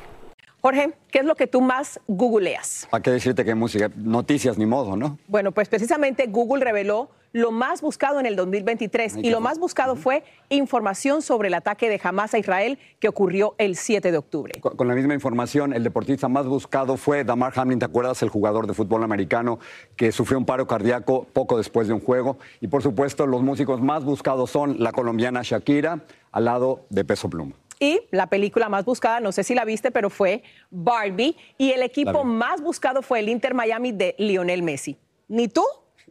Jorge, 0.61 0.95
¿qué 1.13 1.21
es 1.21 1.25
lo 1.25 1.37
que 1.37 1.47
tú 1.47 1.61
más 1.61 2.01
googleas? 2.09 2.89
¿Para 2.91 3.03
qué 3.03 3.11
decirte 3.13 3.45
que 3.45 3.55
música? 3.55 3.89
Noticias 3.95 4.59
ni 4.59 4.67
modo, 4.67 4.97
¿no? 4.97 5.19
Bueno, 5.29 5.53
pues 5.53 5.69
precisamente 5.69 6.27
Google 6.27 6.65
reveló 6.65 7.09
lo 7.37 7.53
más 7.53 7.83
buscado 7.83 8.19
en 8.19 8.25
el 8.25 8.35
2023 8.35 9.19
y 9.19 9.29
lo 9.29 9.43
más 9.43 9.59
buscado 9.59 9.95
fue 9.95 10.25
información 10.49 11.21
sobre 11.21 11.49
el 11.49 11.55
ataque 11.55 11.91
de 11.91 12.01
Hamas 12.03 12.33
a 12.33 12.39
Israel 12.39 12.79
que 12.99 13.09
ocurrió 13.09 13.55
el 13.59 13.77
7 13.77 14.11
de 14.11 14.17
octubre. 14.17 14.59
Con, 14.63 14.89
la 14.89 14.95
misma 14.95 15.13
información, 15.13 15.75
el 15.75 15.85
deportista 15.85 16.29
más 16.29 16.47
buscado 16.47 16.97
fue 16.97 17.25
Damar 17.25 17.53
Hamlin, 17.55 17.79
¿te 17.79 17.85
acuerdas? 17.85 18.23
El 18.23 18.31
jugador 18.31 18.67
de 18.67 18.73
fútbol 18.73 19.05
americano 19.05 19.59
que 19.97 20.13
sufrió 20.13 20.39
un 20.39 20.47
paro 20.47 20.67
cardíaco 20.67 21.27
poco 21.31 21.59
después 21.59 21.89
de 21.89 21.93
un 21.93 22.01
juego. 22.01 22.39
Y 22.63 22.69
por 22.69 22.83
supuesto, 22.83 23.27
los 23.27 23.43
músicos 23.43 23.83
más 23.83 24.03
buscados 24.03 24.51
son 24.51 24.83
la 24.83 24.93
colombiana 24.93 25.43
Shakira 25.43 26.05
al 26.33 26.47
lado 26.47 26.87
de 26.89 27.05
Peso 27.05 27.29
Pluma. 27.29 27.53
Y 27.79 28.01
la 28.13 28.29
película 28.29 28.71
más 28.71 28.87
buscada, 28.87 29.21
no 29.21 29.31
sé 29.31 29.45
si 29.45 29.55
la 29.55 29.67
viste, 29.67 29.91
pero 29.91 30.09
fue 30.09 30.43
Barbie. 30.71 31.37
Y 31.59 31.73
el 31.73 31.83
equipo 31.83 32.25
más 32.25 32.63
buscado 32.63 33.03
fue 33.03 33.19
el 33.19 33.29
Inter 33.29 33.53
Miami 33.53 33.93
de 33.93 34.15
Lionel 34.17 34.63
Messi. 34.63 34.97
Ni 35.29 35.49
tú, 35.49 35.65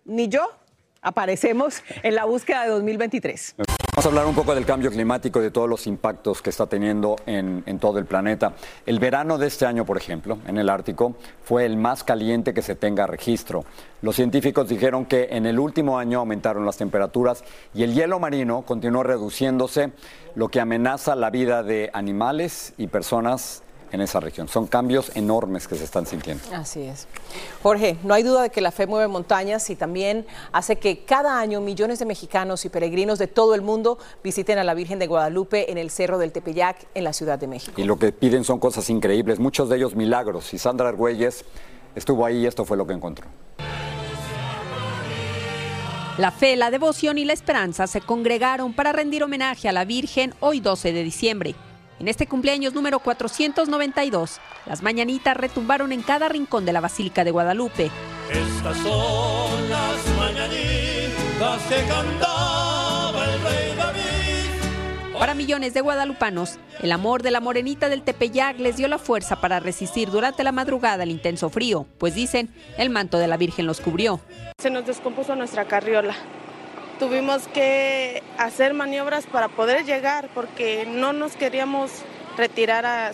ni 0.04 0.28
yo 0.28 0.48
aparecemos 1.06 1.84
en 2.04 2.16
la 2.16 2.26
búsqueda 2.26 2.64
de 2.64 2.70
2023. 2.70 3.56
Vamos 3.58 4.06
a 4.06 4.10
hablar 4.10 4.26
un 4.26 4.36
poco 4.36 4.54
del 4.54 4.66
cambio 4.66 4.92
climático 4.92 5.40
y 5.40 5.44
de 5.44 5.52
todos 5.52 5.70
los 5.70 5.88
impactos 5.88 6.42
que 6.42 6.50
está 6.50 6.66
teniendo 6.66 7.16
en, 7.28 7.64
todo 7.80 8.00
el 8.00 8.06
planeta. 8.06 8.54
El 8.86 9.00
verano 9.00 9.38
de 9.38 9.48
este 9.48 9.66
año, 9.66 9.86
por 9.86 9.96
ejemplo, 9.96 10.40
en 10.48 10.58
el 10.58 10.68
Ártico, 10.68 11.16
fue 11.44 11.66
el 11.66 11.78
más 11.78 12.04
caliente 12.04 12.54
que 12.54 12.62
se 12.62 12.76
tenga 12.76 13.08
registro. 13.08 13.64
Los 14.02 14.16
científicos 14.18 14.68
dijeron 14.68 15.06
que 15.06 15.30
en 15.32 15.46
el 15.46 15.60
último 15.60 15.98
año 15.98 16.20
aumentaron 16.20 16.66
las 16.66 16.76
temperaturas 16.78 17.44
y 17.74 17.84
el 17.84 17.94
hielo 17.94 18.20
marino 18.20 18.64
continuó 18.64 19.04
reduciéndose, 19.04 19.92
lo 20.34 20.50
que 20.50 20.60
amenaza 20.60 21.16
la 21.16 21.30
vida 21.30 21.64
de 21.64 21.90
animales 21.94 22.74
y 22.78 22.88
personas 22.88 23.64
en 23.96 24.02
esa 24.02 24.20
región. 24.20 24.48
Son 24.48 24.68
cambios 24.68 25.12
enormes 25.16 25.68
que 25.68 25.76
se 25.76 25.84
están 25.84 26.06
sintiendo. 26.06 26.44
Así 26.54 26.84
es. 26.84 27.08
Jorge, 27.64 27.98
no 28.04 28.14
hay 28.14 28.24
duda 28.24 28.44
de 28.44 28.50
que 28.50 28.62
la 28.62 28.72
fe 28.72 28.86
mueve 28.86 29.08
montañas 29.08 29.70
y 29.70 29.76
también 29.76 30.28
hace 30.52 30.76
que 30.76 31.04
cada 31.04 31.40
año 31.40 31.62
millones 31.62 32.00
de 32.00 32.06
mexicanos 32.06 32.66
y 32.66 32.70
peregrinos 32.70 33.18
de 33.18 33.28
todo 33.28 33.56
el 33.56 33.62
mundo 33.62 33.98
visiten 34.24 34.60
a 34.60 34.64
la 34.64 34.74
Virgen 34.74 35.00
de 35.00 35.08
Guadalupe 35.08 35.72
en 35.72 35.78
el 35.78 35.90
Cerro 35.90 36.18
del 36.18 36.32
Tepeyac, 36.32 36.88
en 36.94 37.04
la 37.04 37.14
Ciudad 37.14 37.40
de 37.40 37.48
México. 37.48 37.82
Y 37.82 37.86
lo 37.86 37.98
que 37.98 38.12
piden 38.12 38.44
son 38.44 38.60
cosas 38.60 38.90
increíbles, 38.90 39.40
muchos 39.40 39.70
de 39.70 39.78
ellos 39.78 39.96
milagros. 39.96 40.54
Y 40.54 40.60
Sandra 40.60 40.90
Argüelles 40.90 41.46
estuvo 41.96 42.26
ahí 42.26 42.44
y 42.44 42.46
esto 42.46 42.66
fue 42.66 42.78
lo 42.78 42.86
que 42.86 42.94
encontró. 42.94 43.28
La 46.18 46.32
fe, 46.32 46.56
la 46.56 46.72
devoción 46.72 47.18
y 47.18 47.26
la 47.26 47.34
esperanza 47.34 47.88
se 47.88 48.00
congregaron 48.00 48.74
para 48.74 48.94
rendir 48.94 49.22
homenaje 49.22 49.68
a 49.68 49.74
la 49.74 49.84
Virgen 49.84 50.34
hoy 50.40 50.62
12 50.62 50.94
de 50.94 51.04
diciembre. 51.04 51.56
En 51.98 52.10
este 52.10 52.28
cumpleaños 52.28 52.74
número 52.74 53.00
492, 53.00 54.42
las 54.66 54.82
mañanitas 54.82 55.38
retumbaron 55.38 55.94
en 55.94 56.02
cada 56.02 56.28
rincón 56.28 56.66
de 56.66 56.74
la 56.74 56.82
Basílica 56.82 57.24
de 57.24 57.32
Guadalupe. 57.32 57.90
Estas 58.30 58.78
son 58.80 59.70
las 59.70 60.18
mañanitas 60.18 61.62
que 61.70 61.88
cantaba 61.88 63.26
el 63.26 63.42
rey 63.42 63.76
David. 63.78 65.18
Para 65.18 65.34
millones 65.36 65.74
de 65.74 65.80
guadalupanos, 65.80 66.60
el 66.82 66.92
amor 66.92 67.24
de 67.24 67.32
la 67.32 67.40
morenita 67.40 67.88
del 67.88 68.02
Tepeyac 68.02 68.60
les 68.60 68.76
dio 68.76 68.90
la 68.90 68.98
fuerza 68.98 69.40
para 69.40 69.62
resistir 69.62 70.12
durante 70.12 70.44
la 70.44 70.52
madrugada 70.52 71.04
el 71.04 71.12
intenso 71.12 71.50
frío, 71.50 71.88
pues 71.98 72.14
dicen, 72.14 72.54
el 72.78 72.90
manto 72.90 73.18
de 73.20 73.28
la 73.28 73.38
Virgen 73.38 73.68
los 73.68 73.80
cubrió. 73.80 74.20
Se 74.60 74.70
nos 74.70 74.86
descompuso 74.86 75.34
nuestra 75.38 75.66
carriola 75.66 76.14
tuvimos 77.00 77.48
que 77.48 78.24
hacer 78.38 78.74
maniobras 78.74 79.26
para 79.26 79.48
poder 79.50 79.86
llegar 79.86 80.30
porque 80.34 80.86
no 80.86 81.14
nos 81.14 81.36
queríamos 81.36 81.92
retirar 82.38 82.86
a, 82.86 83.12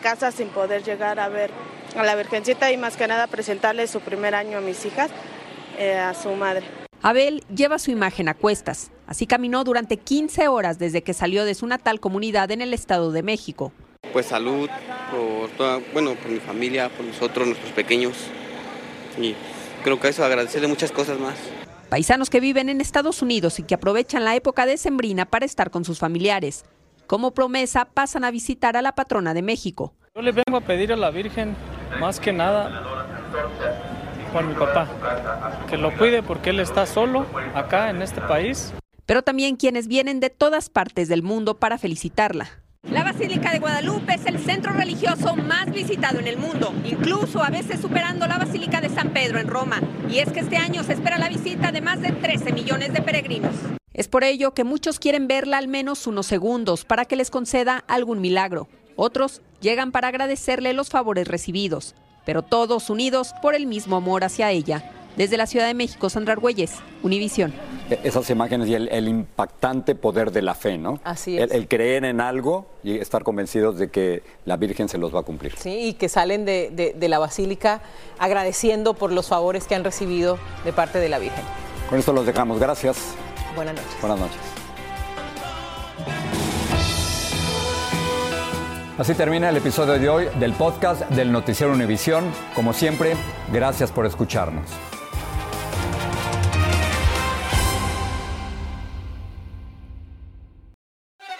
casa 0.00 0.32
sin 0.32 0.48
poder 0.48 0.82
llegar 0.82 1.20
a 1.20 1.28
ver 1.28 1.50
a 1.96 2.02
la 2.02 2.14
Virgencita 2.14 2.72
y 2.72 2.76
más 2.76 2.96
que 2.96 3.06
nada 3.06 3.26
presentarle 3.26 3.86
su 3.86 4.00
primer 4.00 4.34
año 4.34 4.58
a 4.58 4.60
mis 4.62 4.84
hijas, 4.86 5.10
eh, 5.78 5.96
a 5.96 6.14
su 6.14 6.30
madre. 6.30 6.64
Abel 7.02 7.44
lleva 7.54 7.78
su 7.78 7.90
imagen 7.90 8.28
a 8.30 8.34
cuestas. 8.34 8.90
Así 9.06 9.26
caminó 9.26 9.62
durante 9.62 9.98
15 9.98 10.48
horas 10.48 10.78
desde 10.78 11.02
que 11.02 11.12
salió 11.12 11.44
de 11.44 11.54
su 11.54 11.66
natal 11.66 12.00
comunidad 12.00 12.50
en 12.50 12.62
el 12.62 12.72
Estado 12.72 13.12
de 13.12 13.22
México. 13.22 13.72
Pues 14.14 14.26
salud 14.26 14.70
por 15.10 15.50
toda, 15.50 15.80
bueno, 15.92 16.14
por 16.14 16.30
mi 16.30 16.40
familia, 16.40 16.88
por 16.88 17.04
nosotros, 17.04 17.46
nuestros 17.46 17.72
pequeños. 17.72 18.14
Y 19.20 19.34
creo 19.82 20.00
que 20.00 20.08
eso 20.08 20.24
agradecerle 20.24 20.66
muchas 20.66 20.92
cosas 20.92 21.18
más. 21.18 21.36
Paisanos 21.88 22.30
que 22.30 22.40
viven 22.40 22.68
en 22.68 22.80
Estados 22.80 23.22
Unidos 23.22 23.58
y 23.58 23.62
que 23.62 23.74
aprovechan 23.74 24.24
la 24.24 24.34
época 24.34 24.66
de 24.66 24.76
Sembrina 24.76 25.26
para 25.26 25.44
estar 25.44 25.70
con 25.70 25.84
sus 25.84 25.98
familiares. 25.98 26.64
Como 27.06 27.32
promesa, 27.32 27.84
pasan 27.84 28.24
a 28.24 28.30
visitar 28.30 28.76
a 28.76 28.82
la 28.82 28.94
patrona 28.94 29.34
de 29.34 29.42
México. 29.42 29.94
Yo 30.14 30.22
le 30.22 30.32
vengo 30.32 30.56
a 30.56 30.60
pedir 30.60 30.92
a 30.92 30.96
la 30.96 31.10
Virgen, 31.10 31.54
más 32.00 32.18
que 32.20 32.32
nada, 32.32 32.82
con 34.32 34.48
mi 34.48 34.54
papá, 34.54 34.88
que 35.68 35.76
lo 35.76 35.96
cuide 35.96 36.22
porque 36.22 36.50
él 36.50 36.60
está 36.60 36.86
solo 36.86 37.26
acá 37.54 37.90
en 37.90 38.00
este 38.02 38.20
país. 38.20 38.72
Pero 39.06 39.22
también 39.22 39.56
quienes 39.56 39.86
vienen 39.86 40.20
de 40.20 40.30
todas 40.30 40.70
partes 40.70 41.08
del 41.08 41.22
mundo 41.22 41.58
para 41.58 41.78
felicitarla. 41.78 42.63
La 42.90 43.02
Basílica 43.02 43.50
de 43.50 43.60
Guadalupe 43.60 44.14
es 44.14 44.26
el 44.26 44.38
centro 44.38 44.72
religioso 44.74 45.36
más 45.36 45.70
visitado 45.70 46.18
en 46.18 46.26
el 46.26 46.36
mundo, 46.36 46.74
incluso 46.84 47.42
a 47.42 47.48
veces 47.48 47.80
superando 47.80 48.26
la 48.26 48.36
Basílica 48.36 48.80
de 48.82 48.90
San 48.90 49.12
Pedro 49.14 49.38
en 49.38 49.48
Roma. 49.48 49.80
Y 50.10 50.18
es 50.18 50.30
que 50.30 50.40
este 50.40 50.58
año 50.58 50.84
se 50.84 50.92
espera 50.92 51.16
la 51.16 51.30
visita 51.30 51.72
de 51.72 51.80
más 51.80 52.02
de 52.02 52.12
13 52.12 52.52
millones 52.52 52.92
de 52.92 53.00
peregrinos. 53.00 53.54
Es 53.94 54.08
por 54.08 54.22
ello 54.22 54.52
que 54.52 54.64
muchos 54.64 54.98
quieren 54.98 55.28
verla 55.28 55.56
al 55.58 55.66
menos 55.66 56.06
unos 56.06 56.26
segundos 56.26 56.84
para 56.84 57.06
que 57.06 57.16
les 57.16 57.30
conceda 57.30 57.84
algún 57.88 58.20
milagro. 58.20 58.68
Otros 58.96 59.40
llegan 59.60 59.90
para 59.90 60.08
agradecerle 60.08 60.74
los 60.74 60.90
favores 60.90 61.26
recibidos, 61.26 61.94
pero 62.26 62.42
todos 62.42 62.90
unidos 62.90 63.34
por 63.40 63.54
el 63.54 63.66
mismo 63.66 63.96
amor 63.96 64.24
hacia 64.24 64.50
ella. 64.50 65.03
Desde 65.16 65.36
la 65.36 65.46
Ciudad 65.46 65.66
de 65.66 65.74
México, 65.74 66.10
Sandra 66.10 66.32
Argüelles, 66.32 66.72
Univisión. 67.02 67.52
E-, 67.90 68.00
esas 68.02 68.28
imágenes 68.30 68.68
y 68.68 68.74
el, 68.74 69.08
impactante 69.08 69.94
poder 69.94 70.32
de 70.32 70.42
la 70.42 70.54
fe, 70.54 70.76
¿no? 70.76 71.00
Así 71.04 71.38
es. 71.38 71.50
El, 71.52 71.68
creer 71.68 72.04
en 72.04 72.20
algo 72.20 72.66
y 72.82 72.98
estar 72.98 73.22
convencidos 73.22 73.78
de 73.78 73.90
que 73.90 74.22
la 74.44 74.56
Virgen 74.56 74.88
se 74.88 74.98
los 74.98 75.14
va 75.14 75.20
a 75.20 75.22
cumplir. 75.22 75.54
Sí, 75.56 75.88
y 75.88 75.92
que 75.94 76.08
salen 76.08 76.44
de, 76.44 76.94
de 76.96 77.08
la 77.08 77.18
Basílica 77.18 77.82
agradeciendo 78.18 78.94
por 78.94 79.12
los 79.12 79.28
favores 79.28 79.66
que 79.66 79.74
han 79.74 79.84
recibido 79.84 80.38
de 80.64 80.72
parte 80.72 80.98
de 80.98 81.08
la 81.08 81.18
Virgen. 81.18 81.44
Con 81.88 81.98
esto 81.98 82.12
los 82.12 82.26
dejamos. 82.26 82.58
Gracias. 82.58 83.14
Buenas 83.54 83.74
noches. 83.74 83.96
Buenas 84.00 84.18
noches. 84.18 84.40
Así 88.96 89.14
termina 89.14 89.48
el 89.48 89.56
episodio 89.56 89.98
de 89.98 90.08
hoy 90.08 90.28
del 90.38 90.52
podcast 90.52 91.02
del 91.10 91.32
Noticiero 91.32 91.72
Univisión. 91.72 92.24
Como 92.54 92.72
siempre, 92.72 93.16
gracias 93.52 93.90
por 93.90 94.06
escucharnos. 94.06 94.70